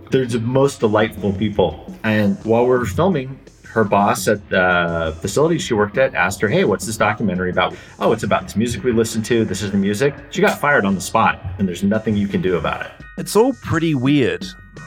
[0.09, 1.93] They're the most delightful people.
[2.03, 3.37] And while we're filming,
[3.77, 7.75] her boss at the facility she worked at asked her, Hey, what's this documentary about?
[7.99, 9.45] Oh, it's about this music we listen to.
[9.45, 10.15] This is the music.
[10.31, 12.91] She got fired on the spot, and there's nothing you can do about it.
[13.17, 14.45] It's all pretty weird.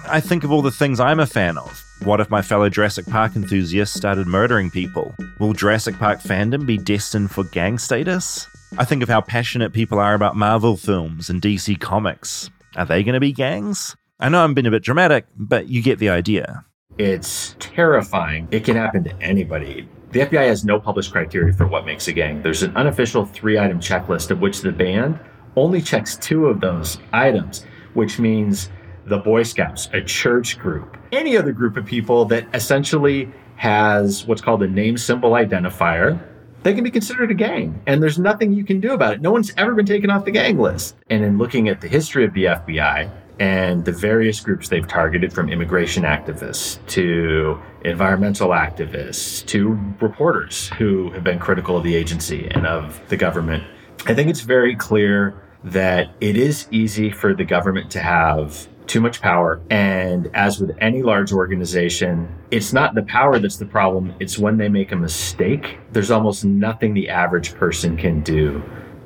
[0.09, 1.85] I think of all the things I'm a fan of.
[2.03, 5.15] What if my fellow Jurassic Park enthusiasts started murdering people?
[5.39, 8.47] Will Jurassic Park fandom be destined for gang status?
[8.79, 12.51] I think of how passionate people are about Marvel films and DC Comics.
[12.77, 13.95] Are they going to be gangs?
[14.19, 16.65] I know I'm being a bit dramatic, but you get the idea.
[17.01, 18.47] It's terrifying.
[18.51, 19.89] It can happen to anybody.
[20.11, 22.43] The FBI has no published criteria for what makes a gang.
[22.43, 25.19] There's an unofficial three item checklist of which the band
[25.57, 28.69] only checks two of those items, which means
[29.07, 34.43] the Boy Scouts, a church group, any other group of people that essentially has what's
[34.43, 36.23] called a name symbol identifier,
[36.65, 37.81] they can be considered a gang.
[37.87, 39.23] And there's nothing you can do about it.
[39.23, 40.97] No one's ever been taken off the gang list.
[41.09, 43.11] And in looking at the history of the FBI
[43.41, 51.11] and the various groups they've targeted from immigration activists to environmental activists to reporters who
[51.13, 53.65] have been critical of the agency and of the government,
[54.07, 59.01] I think it's very clear that it is easy for the government to have too
[59.01, 59.61] much power.
[59.71, 64.59] And as with any large organization, it's not the power that's the problem, it's when
[64.59, 65.79] they make a mistake.
[65.93, 68.63] There's almost nothing the average person can do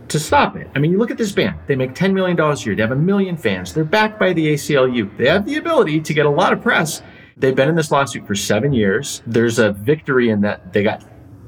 [0.09, 0.71] to stop it.
[0.75, 2.93] I mean, you look at this band, they make $10 million a year, they have
[2.93, 6.31] a million fans, they're backed by the ACLU, they have the ability to get a
[6.31, 7.03] lot of press.
[7.37, 9.23] They've been in this lawsuit for seven years.
[9.27, 11.05] There's a victory in that they got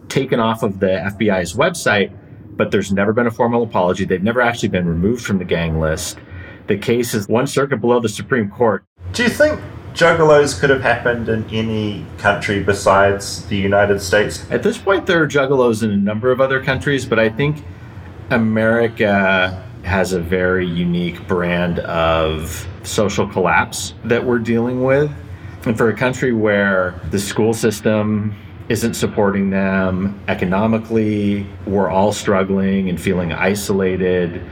[0.08, 2.16] taken off of the FBI's website,
[2.56, 4.04] but there's never been a formal apology.
[4.04, 6.18] They've never actually been removed from the gang list.
[6.66, 8.84] The case is one circuit below the Supreme Court.
[9.12, 9.60] Do you think
[9.94, 14.44] juggalos could have happened in any country besides the United States?
[14.50, 17.64] At this point, there are juggalos in a number of other countries, but I think
[18.30, 25.10] America has a very unique brand of social collapse that we're dealing with.
[25.64, 28.36] And for a country where the school system
[28.68, 31.46] isn't supporting them economically.
[31.66, 34.42] We're all struggling and feeling isolated.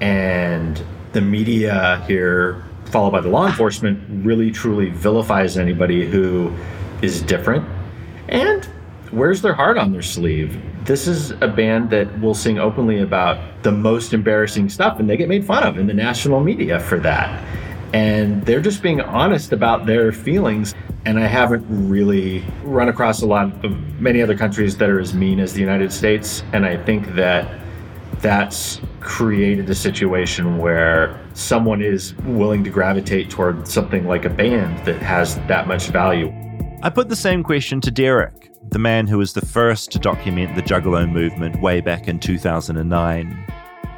[0.00, 6.52] And the media here, followed by the law enforcement, really truly vilifies anybody who
[7.02, 7.64] is different
[8.28, 8.68] and
[9.12, 10.60] wears their heart on their sleeve.
[10.84, 15.16] This is a band that will sing openly about the most embarrassing stuff, and they
[15.16, 17.44] get made fun of in the national media for that.
[17.92, 20.74] And they're just being honest about their feelings.
[21.06, 25.12] And I haven't really run across a lot of many other countries that are as
[25.12, 26.44] mean as the United States.
[26.52, 27.60] And I think that
[28.20, 34.84] that's created a situation where someone is willing to gravitate toward something like a band
[34.84, 36.32] that has that much value.
[36.82, 40.54] I put the same question to Derek, the man who was the first to document
[40.54, 43.46] the Juggalo movement way back in 2009.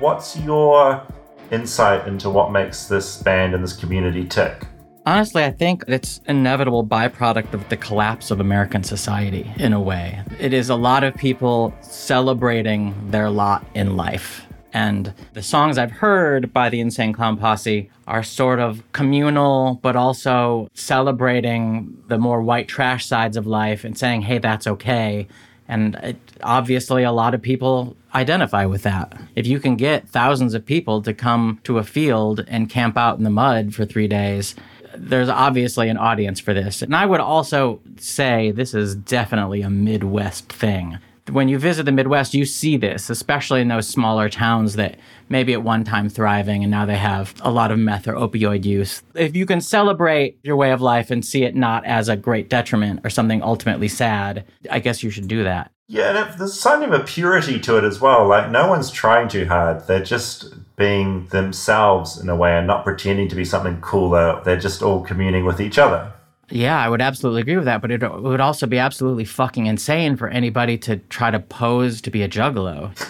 [0.01, 1.07] What's your
[1.53, 4.67] insight into what makes this band and this community tick?
[5.07, 10.21] Honestly, I think it's inevitable byproduct of the collapse of American society in a way.
[10.41, 14.45] It is a lot of people celebrating their lot in life.
[14.73, 19.97] And the songs I've heard by the Insane Clown Posse are sort of communal, but
[19.97, 25.29] also celebrating the more white trash sides of life and saying, hey, that's okay.
[25.69, 29.19] And it, obviously, a lot of people identify with that.
[29.37, 33.19] If you can get thousands of people to come to a field and camp out
[33.19, 34.55] in the mud for three days,
[34.95, 36.83] there's obviously an audience for this.
[36.83, 40.99] And I would also say this is definitely a Midwest thing.
[41.31, 45.53] When you visit the Midwest, you see this, especially in those smaller towns that maybe
[45.53, 49.03] at one time thriving and now they have a lot of meth or opioid use.
[49.15, 52.51] If you can celebrate your way of life and see it not as a great
[52.51, 55.71] detriment or something ultimately sad, I guess you should do that.
[55.89, 58.27] Yeah, and there's kind of a purity to it as well.
[58.27, 59.87] Like, no one's trying too hard.
[59.87, 64.41] They're just being themselves in a way and not pretending to be something cooler.
[64.45, 66.13] They're just all communing with each other.
[66.51, 70.17] Yeah, I would absolutely agree with that, but it would also be absolutely fucking insane
[70.17, 72.97] for anybody to try to pose to be a juggalo.
[72.99, 73.09] yeah.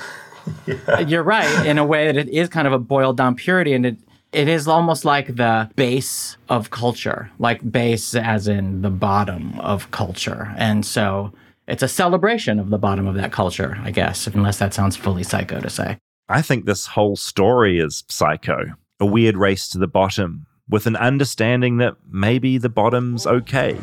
[0.88, 3.74] Uh, you're right, in a way that it is kind of a boiled down purity,
[3.74, 3.96] and it
[4.32, 9.88] it is almost like the base of culture, like base as in the bottom of
[9.92, 11.32] culture, and so
[11.68, 15.22] it's a celebration of the bottom of that culture, I guess, unless that sounds fully
[15.22, 15.96] psycho to say.
[16.28, 18.64] I think this whole story is psycho,
[18.98, 23.76] a weird race to the bottom with an understanding that maybe the bottom's okay.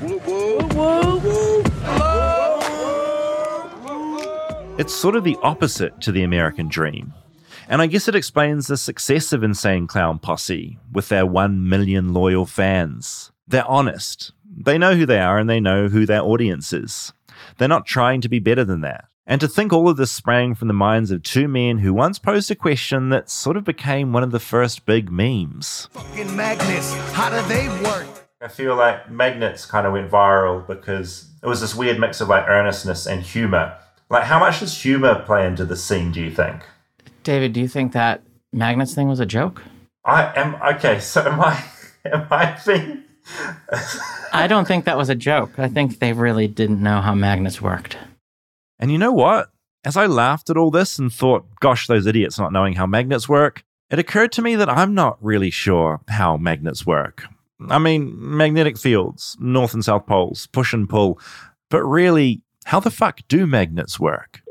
[4.77, 7.13] It's sort of the opposite to the American dream.
[7.67, 12.13] And I guess it explains the success of Insane Clown Posse with their 1 million
[12.13, 13.31] loyal fans.
[13.45, 14.31] They're honest.
[14.57, 17.11] They know who they are and they know who their audience is.
[17.57, 19.08] They're not trying to be better than that.
[19.29, 22.17] And to think all of this sprang from the minds of two men who once
[22.17, 25.87] posed a question that sort of became one of the first big memes.
[25.91, 28.07] Fucking magnets, how do they work?
[28.41, 32.27] I feel like Magnets kind of went viral because it was this weird mix of
[32.27, 33.77] like earnestness and humor.
[34.09, 36.63] Like, how much does humor play into the scene, do you think?
[37.21, 39.61] David, do you think that Magnets thing was a joke?
[40.05, 41.63] I am, okay, so am I,
[42.05, 43.03] am I being.
[44.33, 45.59] I don't think that was a joke.
[45.59, 47.95] I think they really didn't know how magnets worked.
[48.79, 49.51] And you know what?
[49.83, 53.27] As I laughed at all this and thought, gosh, those idiots not knowing how magnets
[53.27, 57.25] work, it occurred to me that I'm not really sure how magnets work.
[57.69, 61.19] I mean, magnetic fields, north and south poles, push and pull.
[61.69, 64.41] But really, how the fuck do magnets work?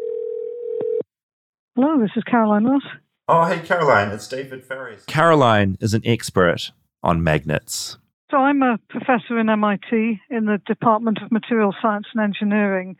[1.75, 2.83] Hello, this is Caroline Ross.
[3.29, 4.99] Oh, hey, Caroline, it's David Farrier.
[5.07, 7.99] Caroline is an expert on magnets.
[8.31, 12.97] So I'm a professor in MIT in the Department of Material Science and Engineering.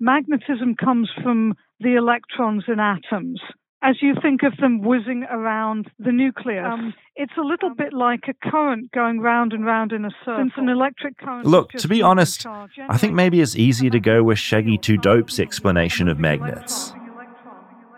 [0.00, 3.40] Magnetism comes from the electrons in atoms.
[3.80, 8.24] As you think of them whizzing around the nucleus, um, it's a little bit like
[8.28, 10.42] a current going round and round in a circle.
[10.42, 14.24] Since an electric current Look, to be honest, I think maybe it's easier to go
[14.24, 16.92] with Shaggy 2 Dope's explanation of magnets.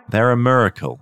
[0.09, 0.99] They're a miracle.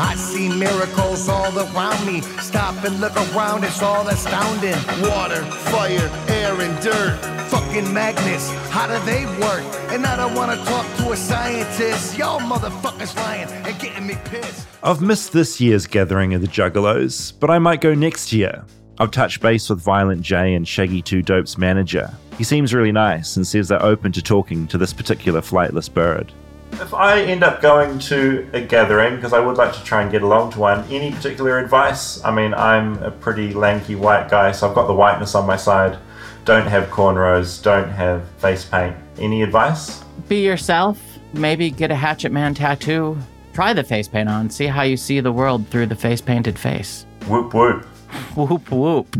[0.00, 2.22] I see miracles all around me.
[2.40, 4.78] Stop and look around, it's all astounding.
[5.02, 7.18] Water, fire, air, and dirt.
[7.50, 9.62] Fucking magnets, how do they work?
[9.92, 12.16] And I don't wanna talk to a scientist.
[12.16, 14.66] Y'all motherfuckers lying and getting me pissed.
[14.82, 18.64] I've missed this year's gathering of the Juggalos, but I might go next year.
[18.98, 22.10] I've touched base with Violent J and Shaggy 2 Dope's manager.
[22.38, 26.32] He seems really nice and says they're open to talking to this particular flightless bird.
[26.72, 30.10] If I end up going to a gathering, because I would like to try and
[30.10, 32.22] get along to one, any particular advice?
[32.24, 35.56] I mean, I'm a pretty lanky white guy, so I've got the whiteness on my
[35.56, 35.98] side.
[36.44, 38.96] Don't have cornrows, don't have face paint.
[39.18, 40.02] Any advice?
[40.28, 40.98] Be yourself.
[41.34, 43.18] Maybe get a Hatchet Man tattoo.
[43.52, 44.48] Try the face paint on.
[44.48, 47.04] See how you see the world through the face painted face.
[47.26, 47.84] Whoop whoop.
[48.36, 49.16] whoop whoop.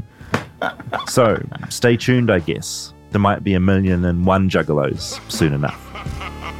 [1.09, 2.93] So, stay tuned, I guess.
[3.11, 5.87] there might be a million and one juggalos soon enough.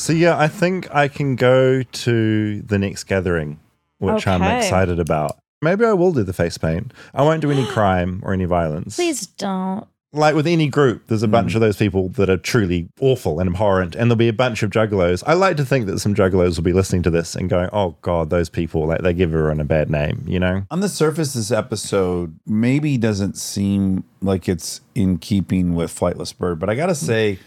[0.00, 3.60] So yeah, I think I can go to the next gathering,
[3.98, 5.38] which I'm excited about.
[5.60, 6.94] Maybe I will do the face paint.
[7.12, 8.96] I won't do any crime or any violence.
[8.96, 9.86] Please don't.
[10.12, 11.32] Like with any group, there's a hmm.
[11.32, 14.62] bunch of those people that are truly awful and abhorrent, and there'll be a bunch
[14.62, 15.22] of juggalos.
[15.26, 17.96] I like to think that some juggalos will be listening to this and going, "Oh
[18.00, 20.64] God, those people like they give everyone a bad name," you know?
[20.70, 26.58] On the surface, this episode maybe doesn't seem like it's in keeping with Flightless Bird,
[26.58, 27.06] but I gotta hmm.
[27.06, 27.38] say,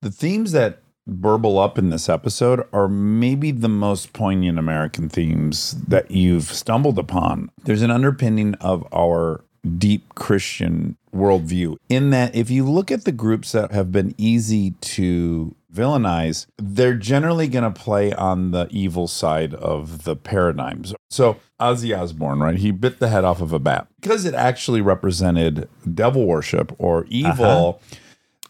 [0.00, 5.72] the themes that burble up in this episode are maybe the most poignant American themes
[5.88, 7.50] that you've stumbled upon.
[7.64, 9.42] There's an underpinning of our
[9.76, 14.72] deep Christian worldview in that if you look at the groups that have been easy
[14.72, 20.94] to villainize, they're generally going to play on the evil side of the paradigms.
[21.10, 22.56] So Ozzy Osbourne, right?
[22.56, 27.00] He bit the head off of a bat because it actually represented devil worship or
[27.00, 27.08] uh-huh.
[27.10, 27.80] evil.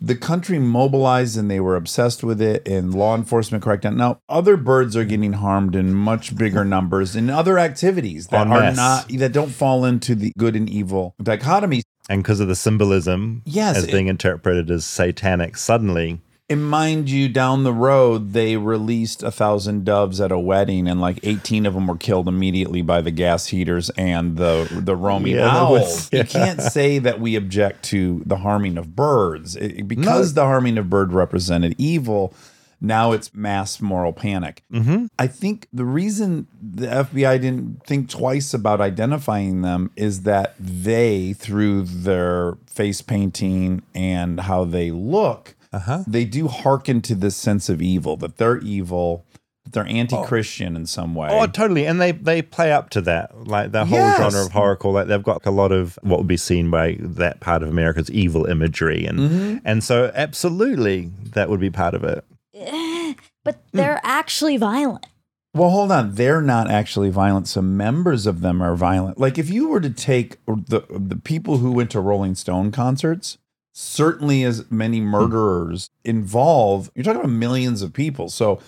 [0.00, 3.96] The country mobilized and they were obsessed with it, and law enforcement cracked down.
[3.96, 8.72] Now, other birds are getting harmed in much bigger numbers in other activities that are
[8.72, 11.82] not that don't fall into the good and evil dichotomy.
[12.08, 16.20] And because of the symbolism Yes, as it- being interpreted as satanic, suddenly
[16.50, 20.98] And mind you, down the road, they released a thousand doves at a wedding, and
[20.98, 25.34] like eighteen of them were killed immediately by the gas heaters and the the roaming
[25.34, 25.80] Yeah, owls.
[25.80, 30.44] was- You can't say that we object to the harming of birds It- because the
[30.44, 32.32] harming of bird represented evil.
[32.80, 34.62] Now it's mass moral panic.
[34.72, 35.06] Mm-hmm.
[35.18, 41.32] I think the reason the FBI didn't think twice about identifying them is that they,
[41.32, 46.04] through their face painting and how they look, Uh-huh.
[46.06, 49.24] they do hearken to this sense of evil, that they're evil,
[49.64, 51.28] that they're anti-Christian in some way.
[51.30, 51.86] Oh, totally.
[51.86, 53.46] And they they play up to that.
[53.46, 54.18] Like the whole Yes.
[54.32, 57.40] genre of horrorcore, like they've got a lot of what would be seen by that
[57.40, 59.04] part of America's evil imagery.
[59.04, 59.60] And Mhm.
[59.64, 62.24] and so absolutely that would be part of it.
[62.54, 63.14] Eh,
[63.44, 65.06] But they're actually violent.
[65.54, 66.14] Well, hold on.
[66.14, 67.48] They're not actually violent.
[67.48, 69.18] Some members of them are violent.
[69.18, 73.38] Like if you were to take the the people who went to Rolling Stone concerts,
[73.78, 75.06] certainly as many hmm.
[75.06, 76.90] murderers involve.
[76.94, 78.28] You're talking about millions of people.
[78.28, 78.60] So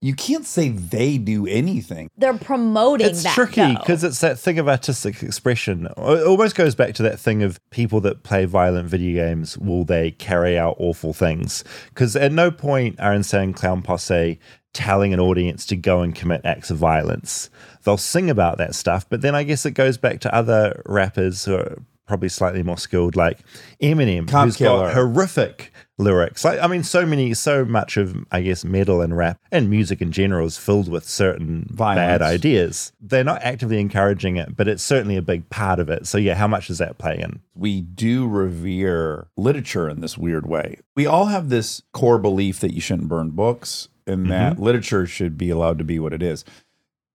[0.00, 2.10] you can't say they do anything.
[2.16, 3.34] They're promoting It's that.
[3.34, 5.86] tricky because it's that thing of artistic expression.
[5.96, 9.84] It almost goes back to that thing of people that play violent video games, will
[9.84, 11.64] they carry out awful things?
[11.88, 14.38] Because at no point are Insane Clown Posse
[14.72, 17.50] telling an audience to go and commit acts of violence.
[17.84, 21.44] They'll sing about that stuff, but then I guess it goes back to other rappers
[21.44, 23.40] who are probably slightly more skilled, like
[23.80, 24.86] Eminem, Cop who's Killer.
[24.86, 26.44] got horrific lyrics.
[26.44, 30.00] Like, I mean, so many, so much of, I guess, metal and rap and music
[30.00, 32.92] in general is filled with certain bad ideas.
[33.00, 36.06] They're not actively encouraging it, but it's certainly a big part of it.
[36.06, 37.40] So, yeah, how much does that play in?
[37.54, 40.78] we do revere literature in this weird way.
[40.96, 44.62] We all have this core belief that you shouldn't burn books and that mm-hmm.
[44.62, 46.44] literature should be allowed to be what it is.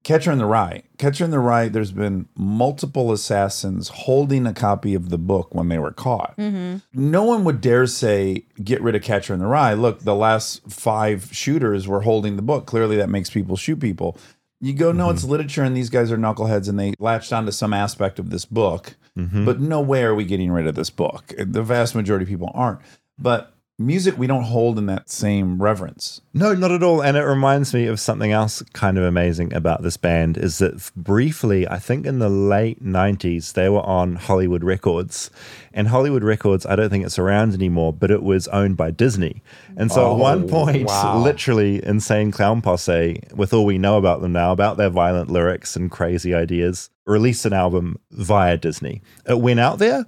[0.07, 0.83] Catcher in the Rye.
[0.97, 5.67] Catcher in the Rye, there's been multiple assassins holding a copy of the book when
[5.67, 6.33] they were caught.
[6.37, 6.77] Mm-hmm.
[6.93, 9.73] No one would dare say, get rid of Catcher in the Rye.
[9.73, 12.65] Look, the last five shooters were holding the book.
[12.65, 14.17] Clearly, that makes people shoot people.
[14.61, 17.73] You go, no, it's literature, and these guys are knuckleheads, and they latched onto some
[17.73, 18.95] aspect of this book.
[19.43, 21.33] But no way are we getting rid of this book.
[21.37, 22.79] The vast majority of people aren't.
[23.19, 26.21] But music, we don't hold in that same reverence.
[26.33, 27.01] No, not at all.
[27.01, 30.91] And it reminds me of something else kind of amazing about this band is that
[30.95, 35.29] briefly, I think in the late 90s, they were on Hollywood Records.
[35.73, 39.43] And Hollywood Records, I don't think it's around anymore, but it was owned by Disney.
[39.75, 41.19] And so Oh, at one point, wow.
[41.19, 45.75] literally, Insane Clown Posse, with all we know about them now, about their violent lyrics
[45.75, 49.01] and crazy ideas, released an album via Disney.
[49.27, 50.05] It went out there.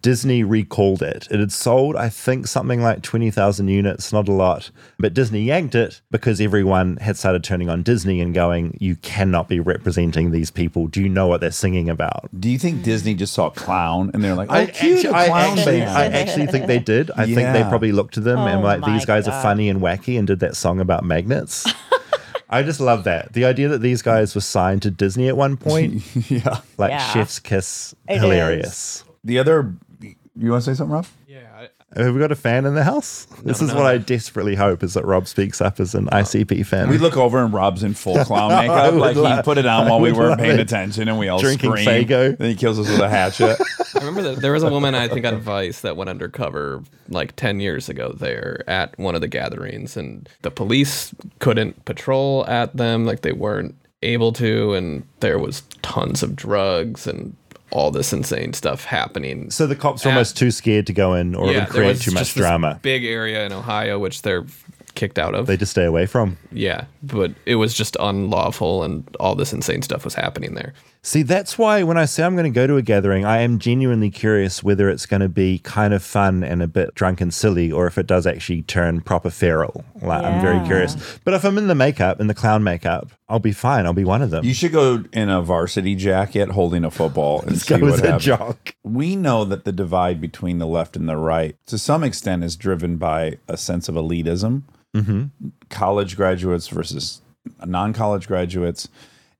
[0.00, 1.28] Disney recalled it.
[1.30, 4.70] It had sold, I think, something like 20,000 units, not a lot.
[4.98, 9.48] But Disney yanked it because everyone had started turning on Disney and going, You cannot
[9.48, 10.86] be representing these people.
[10.86, 12.28] Do you know what they're singing about?
[12.40, 15.14] Do you think Disney just saw clown and they're like, oh, I cute, actually, a
[15.14, 15.82] I, clown actually.
[15.82, 17.10] I actually think they did.
[17.12, 19.34] I think they probably looked to them and Oh were like, These guys God.
[19.34, 21.66] are funny and wacky and did that song about magnets.
[22.48, 23.32] I just love that.
[23.32, 26.60] The idea that these guys were signed to Disney at one point, yeah.
[26.78, 27.12] like Yeah.
[27.12, 29.02] chef's kiss, It hilarious.
[29.24, 31.06] The other, you want to say something, Rob?
[31.26, 31.68] Yeah.
[31.96, 33.26] Have we got a fan in the house?
[33.44, 33.76] this is no.
[33.76, 36.88] what I desperately hope is that Rob speaks up as an ICP fan.
[36.88, 39.58] We look over and Rob's in full clown I makeup, would like he love- put
[39.58, 40.60] it on I while we would weren't love paying it.
[40.60, 41.86] attention, and we all Drinking scream.
[41.86, 42.36] Faygo.
[42.36, 43.56] Then he kills us with a hatchet.
[43.94, 47.36] I remember that there was a woman I think on Vice that went undercover like
[47.36, 52.76] 10 years ago there at one of the gatherings and the police couldn't patrol at
[52.76, 57.36] them like they weren't able to and there was tons of drugs and
[57.74, 59.50] all this insane stuff happening.
[59.50, 61.88] So the cops are almost too scared to go in, or it would there create
[61.88, 62.78] was too much just this drama.
[62.82, 64.46] Big area in Ohio, which they're
[64.94, 65.46] kicked out of.
[65.46, 66.38] They just stay away from.
[66.52, 70.72] Yeah, but it was just unlawful, and all this insane stuff was happening there.
[71.02, 73.58] See, that's why when I say I'm going to go to a gathering, I am
[73.58, 77.34] genuinely curious whether it's going to be kind of fun and a bit drunk and
[77.34, 79.84] silly, or if it does actually turn proper feral.
[80.00, 81.18] Like, I'm very curious.
[81.24, 83.84] But if I'm in the makeup, in the clown makeup, I'll be fine.
[83.84, 84.44] I'll be one of them.
[84.44, 87.98] You should go in a varsity jacket holding a football and Let's see go what
[87.98, 88.24] a happens.
[88.24, 88.76] jock.
[88.84, 92.54] We know that the divide between the left and the right, to some extent, is
[92.54, 94.62] driven by a sense of elitism.
[94.96, 95.30] Mhm.
[95.68, 97.22] College graduates versus
[97.66, 98.88] non-college graduates,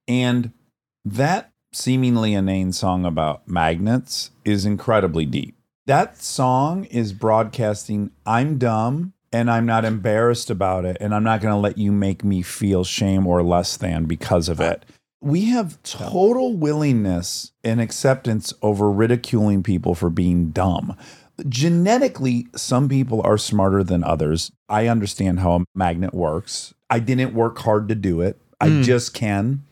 [0.09, 0.51] and
[1.05, 5.57] that seemingly inane song about magnets is incredibly deep.
[5.87, 11.41] That song is broadcasting, I'm dumb and I'm not embarrassed about it, and I'm not
[11.41, 14.85] going to let you make me feel shame or less than because of it.
[15.21, 20.97] We have total willingness and acceptance over ridiculing people for being dumb.
[21.49, 24.53] Genetically, some people are smarter than others.
[24.69, 26.73] I understand how a magnet works.
[26.89, 28.39] I didn't work hard to do it.
[28.61, 28.85] I Mm.
[28.85, 29.63] just can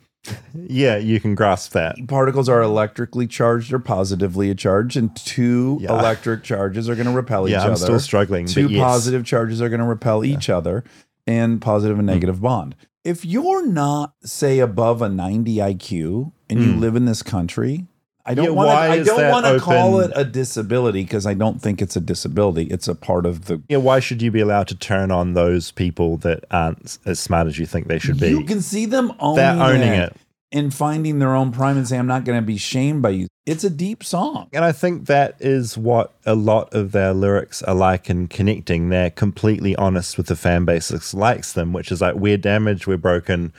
[0.54, 1.96] Yeah, you can grasp that.
[2.08, 5.98] particles are electrically charged or positively charged, and two Yeah.
[5.98, 7.76] electric charges are going to repel Yeah, each I'm other.
[7.84, 8.80] still struggling, Two yes.
[8.82, 10.84] positive charges are going to repel each other,
[11.26, 12.76] and positive and negative bond.
[13.04, 16.80] If you're not, say, above a 90 IQ and you Mm.
[16.80, 17.86] live in this country,
[18.24, 18.74] I don't Yeah, want to.
[18.74, 22.64] I don't want to call it a disability because I don't think it's a disability.
[22.64, 23.60] It's a part of the.
[23.68, 27.48] Yeah, why should you be allowed to turn on those people that aren't as smart
[27.48, 28.28] as you think they should be?
[28.28, 30.16] You can see them owning, They're owning it, it.
[30.52, 33.26] and finding their own prime and say, "I'm not going to be shamed by you."
[33.44, 34.48] It's a deep song.
[34.52, 38.88] And I think that is what a lot of their lyrics are like in connecting.
[38.88, 42.86] They're completely honest with the fan base that likes them, which is like, we're damaged,
[42.86, 43.52] we're broken,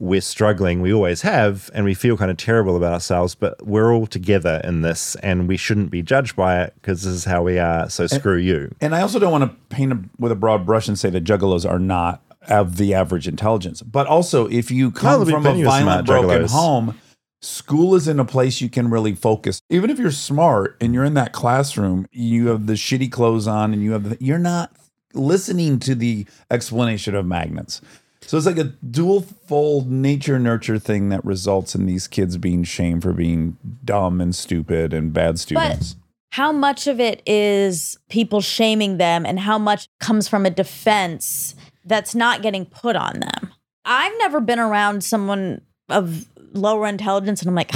[0.00, 3.94] we're struggling, we always have, and we feel kind of terrible about ourselves, but we're
[3.94, 7.42] all together in this and we shouldn't be judged by it because this is how
[7.42, 7.88] we are.
[7.90, 8.74] So screw you.
[8.80, 11.24] And I also don't want to paint a, with a broad brush and say that
[11.24, 13.82] juggalos are not of the average intelligence.
[13.82, 16.50] But also, if you come there'll from a plenty of smart violent, broken juggalos.
[16.50, 17.00] home,
[17.42, 19.60] school isn't a place you can really focus.
[19.68, 23.74] Even if you're smart and you're in that classroom, you have the shitty clothes on,
[23.74, 24.72] and you have the, you're not
[25.12, 27.80] listening to the explanation of magnets.
[28.22, 32.64] So it's like a dual fold nature nurture thing that results in these kids being
[32.64, 35.94] shamed for being dumb and stupid and bad students.
[35.94, 36.00] But
[36.32, 41.54] How much of it is people shaming them and how much comes from a defense
[41.84, 43.52] that's not getting put on them?
[43.84, 47.72] I've never been around someone of lower intelligence and I'm like,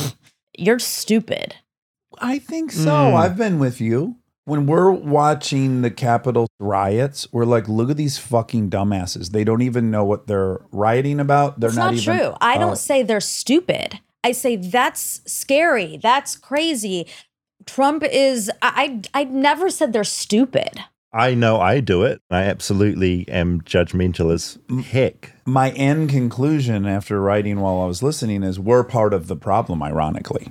[0.57, 1.57] you're stupid.
[2.21, 2.91] I think so.
[2.91, 3.15] Mm.
[3.15, 4.17] I've been with you.
[4.47, 9.31] When we're watching the Capitol riots, we're like, look at these fucking dumbasses.
[9.31, 11.61] They don't even know what they're rioting about.
[11.61, 12.19] They're It's not, not, even.
[12.19, 12.37] true.
[12.43, 14.01] I uh, don't say they're stupid.
[14.23, 15.97] I say that's scary.
[15.97, 17.07] That's crazy.
[17.67, 20.81] Trump is I I, I never said they're stupid.
[21.15, 22.21] I know I do it.
[22.29, 25.33] I absolutely am judgmental as heck.
[25.47, 29.81] my end conclusion after writing while I was listening is we're part of the problem,
[29.81, 30.51] ironically.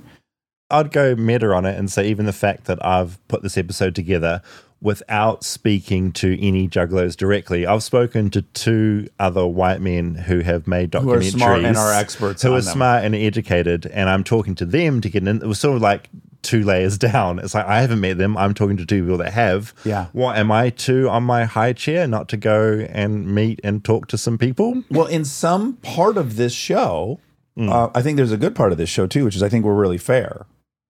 [0.78, 3.94] I'd go meta on it and say even the fact that I've put this episode
[3.94, 4.42] together
[4.80, 7.66] without speaking to any juggalos directly.
[7.66, 11.04] I've spoken to two other white men who have made documentaries.
[11.04, 12.72] Who are smart and are experts Who are them.
[12.74, 13.86] smart and educated.
[13.86, 15.36] And I'm talking to them to get in.
[15.42, 16.10] It was sort of like
[16.42, 17.38] two layers down.
[17.38, 18.36] It's like I haven't met them.
[18.36, 19.72] I'm talking to two people that have.
[19.86, 20.08] Yeah.
[20.12, 24.08] What am I to on my high chair not to go and meet and talk
[24.08, 24.82] to some people?
[24.90, 27.20] Well, in some part of this show,
[27.56, 27.68] Hmm.
[27.70, 29.64] uh, I think there's a good part of this show too, which is I think
[29.64, 30.44] we're really fair,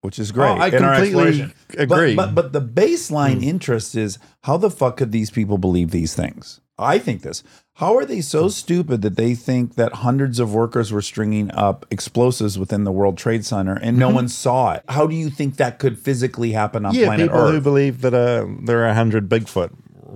[0.04, 0.50] which is great.
[0.50, 1.52] Oh, I completely exploration.
[1.68, 2.14] But- agree.
[2.14, 3.44] But, but the baseline Hmm.
[3.44, 6.60] interest is how the fuck could these people believe these things?
[6.78, 7.42] I think this.
[7.78, 8.20] How are they Hmm.
[8.36, 12.92] so stupid that they think that hundreds of workers were stringing up explosives within the
[12.92, 14.14] World Trade Center and no Mhm.
[14.14, 14.82] one saw it?
[14.90, 17.54] How do you think that could physically happen on yeah, planet people Earth?
[17.54, 19.70] who believe that uh, there are hundred Bigfoot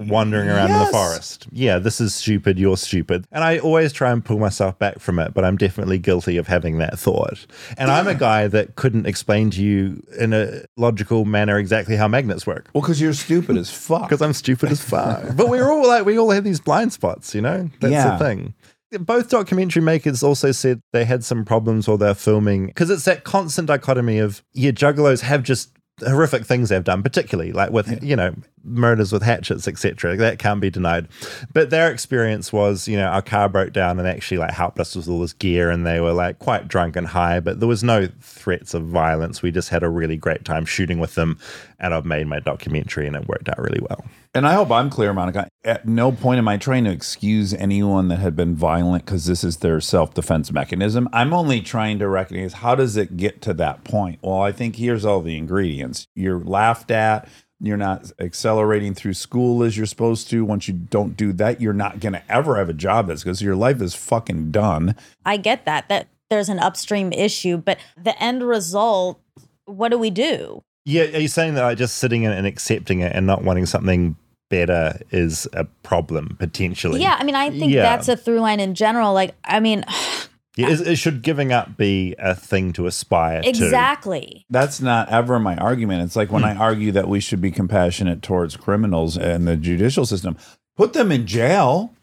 [0.07, 1.47] wandering around in the forest.
[1.51, 2.59] Yeah, this is stupid.
[2.59, 3.27] You're stupid.
[3.33, 6.47] And I always try and pull myself back from it, but I'm definitely guilty of
[6.47, 7.47] having that thought.
[7.77, 12.09] And I'm a guy that couldn't explain to you in a logical manner exactly how
[12.09, 12.71] magnets work.
[12.73, 14.03] Well, because you're stupid as fuck.
[14.09, 15.23] Because I'm stupid as fuck.
[15.37, 17.69] but we're all like, we all have these blind spots, you know?
[17.81, 18.17] That's Yeah.
[18.17, 18.55] the thing.
[19.01, 23.23] Both documentary makers also said they had some problems while they're filming because it's that
[23.23, 25.71] constant dichotomy of, yeah, juggalos have just
[26.01, 28.35] horrific things they've done, particularly like with, you know,
[28.65, 30.17] murders with hatchets, etc.
[30.17, 31.09] That can't be denied.
[31.53, 34.95] But their experience was, you know, our car broke down and actually like helped us
[34.95, 37.83] with all this gear and they were like quite drunk and high, but there was
[37.83, 39.43] no threats of violence.
[39.43, 41.39] We just had a really great time shooting with them
[41.79, 44.05] and I've made my documentary and it worked out really well.
[44.35, 45.49] And I hope I'm clear, Monica.
[45.64, 49.45] At no point am I trying to excuse anyone that had been violent because this
[49.45, 51.09] is their self defense mechanism.
[51.12, 54.18] I'm only trying to recognize how does it get to that point?
[54.22, 56.07] Well, I think here's all the ingredients.
[56.14, 57.29] You're laughed at.
[57.61, 60.45] You're not accelerating through school as you're supposed to.
[60.45, 63.43] Once you don't do that, you're not going to ever have a job that's because
[63.43, 64.95] your life is fucking done.
[65.24, 69.20] I get that that there's an upstream issue, but the end result,
[69.64, 70.62] what do we do?
[70.89, 73.45] Yeah, are you saying that like, just sitting in it and accepting it and not
[73.45, 74.16] wanting something
[74.49, 77.03] better is a problem potentially?
[77.03, 77.82] Yeah, I mean, I think Yeah.
[77.82, 79.12] that's a through line in general.
[79.12, 79.84] Like, I mean,
[80.57, 83.49] Yeah, is, is- should giving up be a thing to aspire to?
[83.49, 84.47] exactly.
[84.49, 86.05] That's not ever my argument.
[86.05, 86.49] It's like when hmm.
[86.49, 90.39] I argue that we should be compassionate towards criminals and the judicial system,
[90.74, 91.95] put them in jail.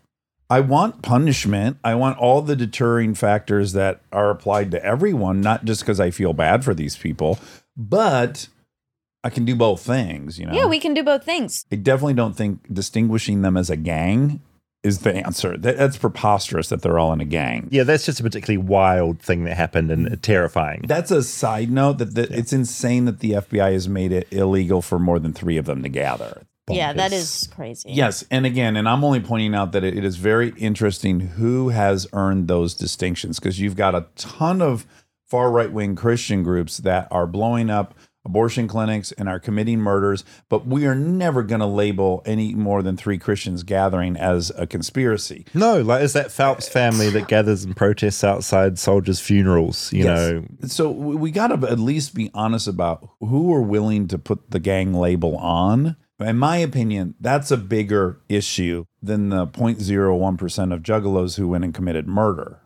[0.48, 1.78] I want punishment.
[1.84, 6.12] I want all the deterring factors that are applied to everyone, not just because I
[6.12, 7.40] feel bad for these people,
[7.76, 8.48] but
[9.26, 10.54] I can do both things, you know?
[10.54, 11.66] Yeah, we can do both things.
[11.72, 14.40] I definitely don't think distinguishing them as a gang
[14.84, 15.58] is the answer.
[15.58, 17.68] That, that's preposterous that they're all in a gang.
[17.72, 20.84] Yeah, that's just a particularly wild thing that happened and terrifying.
[20.86, 24.84] That's a side note that the, it's insane that the FBI has made it illegal
[24.84, 26.44] for more than three of them to gather.
[26.70, 27.92] Yeah, that is crazy.
[27.92, 31.70] Yes, and again, and I'm only pointing out that it, it is very interesting who
[31.70, 34.86] has earned those distinctions because you've got a ton of
[35.26, 37.96] far right wing Christian groups that are blowing up
[38.26, 42.82] abortion clinics and are committing murders, but we are never going to label any more
[42.82, 45.46] than three Christians gathering as a conspiracy.
[45.54, 49.94] No, like is that Phelps family that gathers and protests outside soldiers' funerals?
[49.94, 50.18] You Yes.
[50.18, 54.18] know, So we we got to at least be honest about who are willing to
[54.18, 55.96] put the gang label on.
[56.20, 61.74] In my opinion, that's a bigger issue than the 0.01% of juggalos who went and
[61.74, 62.62] committed murder.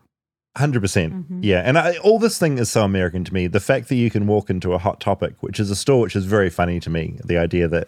[0.59, 1.39] Hundred percent, mm-hmm.
[1.41, 1.61] yeah.
[1.61, 3.47] And I, all this thing is so American to me.
[3.47, 6.17] The fact that you can walk into a Hot Topic, which is a store which
[6.17, 7.17] is very funny to me.
[7.23, 7.87] The idea that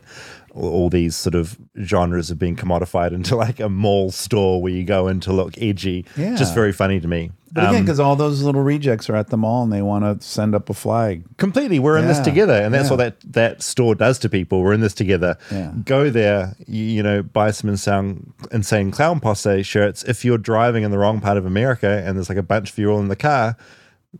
[0.53, 4.71] all, all these sort of genres have been commodified into like a mall store where
[4.71, 6.05] you go in to look edgy.
[6.15, 6.35] Yeah.
[6.37, 7.31] just very funny to me.
[7.53, 10.05] But again, Um, because all those little rejects are at the mall and they want
[10.05, 11.23] to send up a flag.
[11.37, 12.89] completely, we're in this Yeah, together, and that's yeah.
[12.91, 14.61] what that that store does to people.
[14.61, 15.37] We're in this together.
[15.51, 15.71] Yeah.
[15.83, 20.03] Go there, you, you know, buy some insane, insane clown posse shirts.
[20.03, 22.77] If you're driving in the wrong part of America and there's like a bunch of
[22.77, 23.57] you all in the car.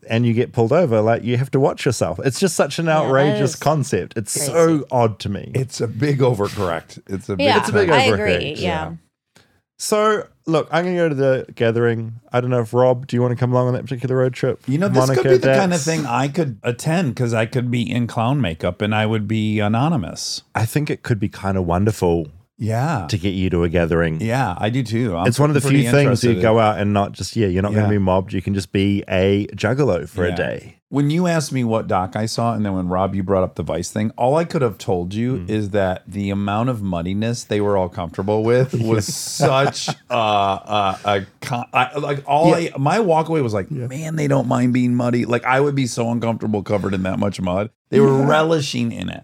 [0.10, 2.18] And you get pulled over, like you have to watch yourself.
[2.24, 4.14] It's just such an outrageous is concept.
[4.16, 5.52] It's so odd to me.
[5.54, 7.02] It's a big overcorrect.
[7.08, 8.14] It's a big, Yeah, it's a big I overcorrect.
[8.36, 8.54] agree.
[8.56, 8.94] Yeah.
[9.78, 12.20] So, look, I'm going to go to the gathering.
[12.32, 14.34] I don't know if Rob, do you want to come along on that particular road
[14.34, 14.62] trip?
[14.68, 17.46] You know, this Monica, could be the kind of thing I could attend because I
[17.46, 20.44] could be in clown makeup and I would be anonymous.
[20.56, 22.28] I think it could be kind of wonderful
[22.58, 23.08] Yeah.
[23.10, 24.22] to get you to a gathering.
[24.22, 25.16] Yeah, I do too.
[25.18, 27.64] I'm it's one of the few things you go out and not just, yeah, you're
[27.64, 28.34] not going to be mobbed.
[28.34, 30.34] You can just be a juggalo for Yeah.
[30.34, 30.78] a day.
[30.92, 33.56] When you asked me what doc I saw, and then when Rob you brought up
[33.56, 35.46] the Vice thing, all I could have told you Hmm.
[35.50, 40.98] is that the amount of muddiness they were all comfortable with was such uh, uh,
[41.06, 44.94] a con- I, like all I my walkaway was like, man, they don't mind being
[44.94, 45.24] muddy.
[45.24, 47.70] Like I would be so uncomfortable covered in that much mud.
[47.90, 48.28] They were Yeah.
[48.28, 49.24] relishing in it.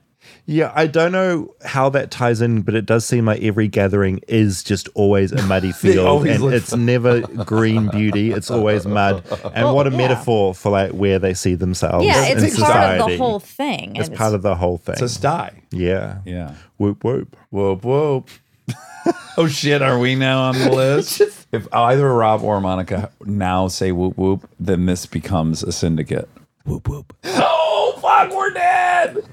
[0.49, 4.21] Yeah, I don't know how that ties in, but it does seem like every gathering
[4.29, 6.85] is just always a muddy field, and it's fun.
[6.85, 8.31] never green beauty.
[8.31, 9.23] It's always mud.
[9.53, 9.97] And Well, what a yeah.
[9.97, 12.05] metaphor for like where they see themselves.
[12.05, 13.97] Yeah, in it's part of the whole thing.
[13.97, 14.93] It's and part of the whole thing.
[14.93, 15.51] It's a sty.
[15.71, 16.55] yeah, Yeah.
[16.77, 17.35] whoop whoop.
[17.49, 18.29] Whoop whoop.
[19.37, 21.19] oh shit, are we now on the list?
[21.51, 26.29] if either Rob or Monica now say whoop whoop, then this becomes a syndicate.
[26.65, 27.13] Whoop whoop.
[27.25, 29.25] Oh fuck, we're dead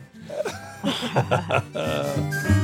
[0.84, 2.50] uh.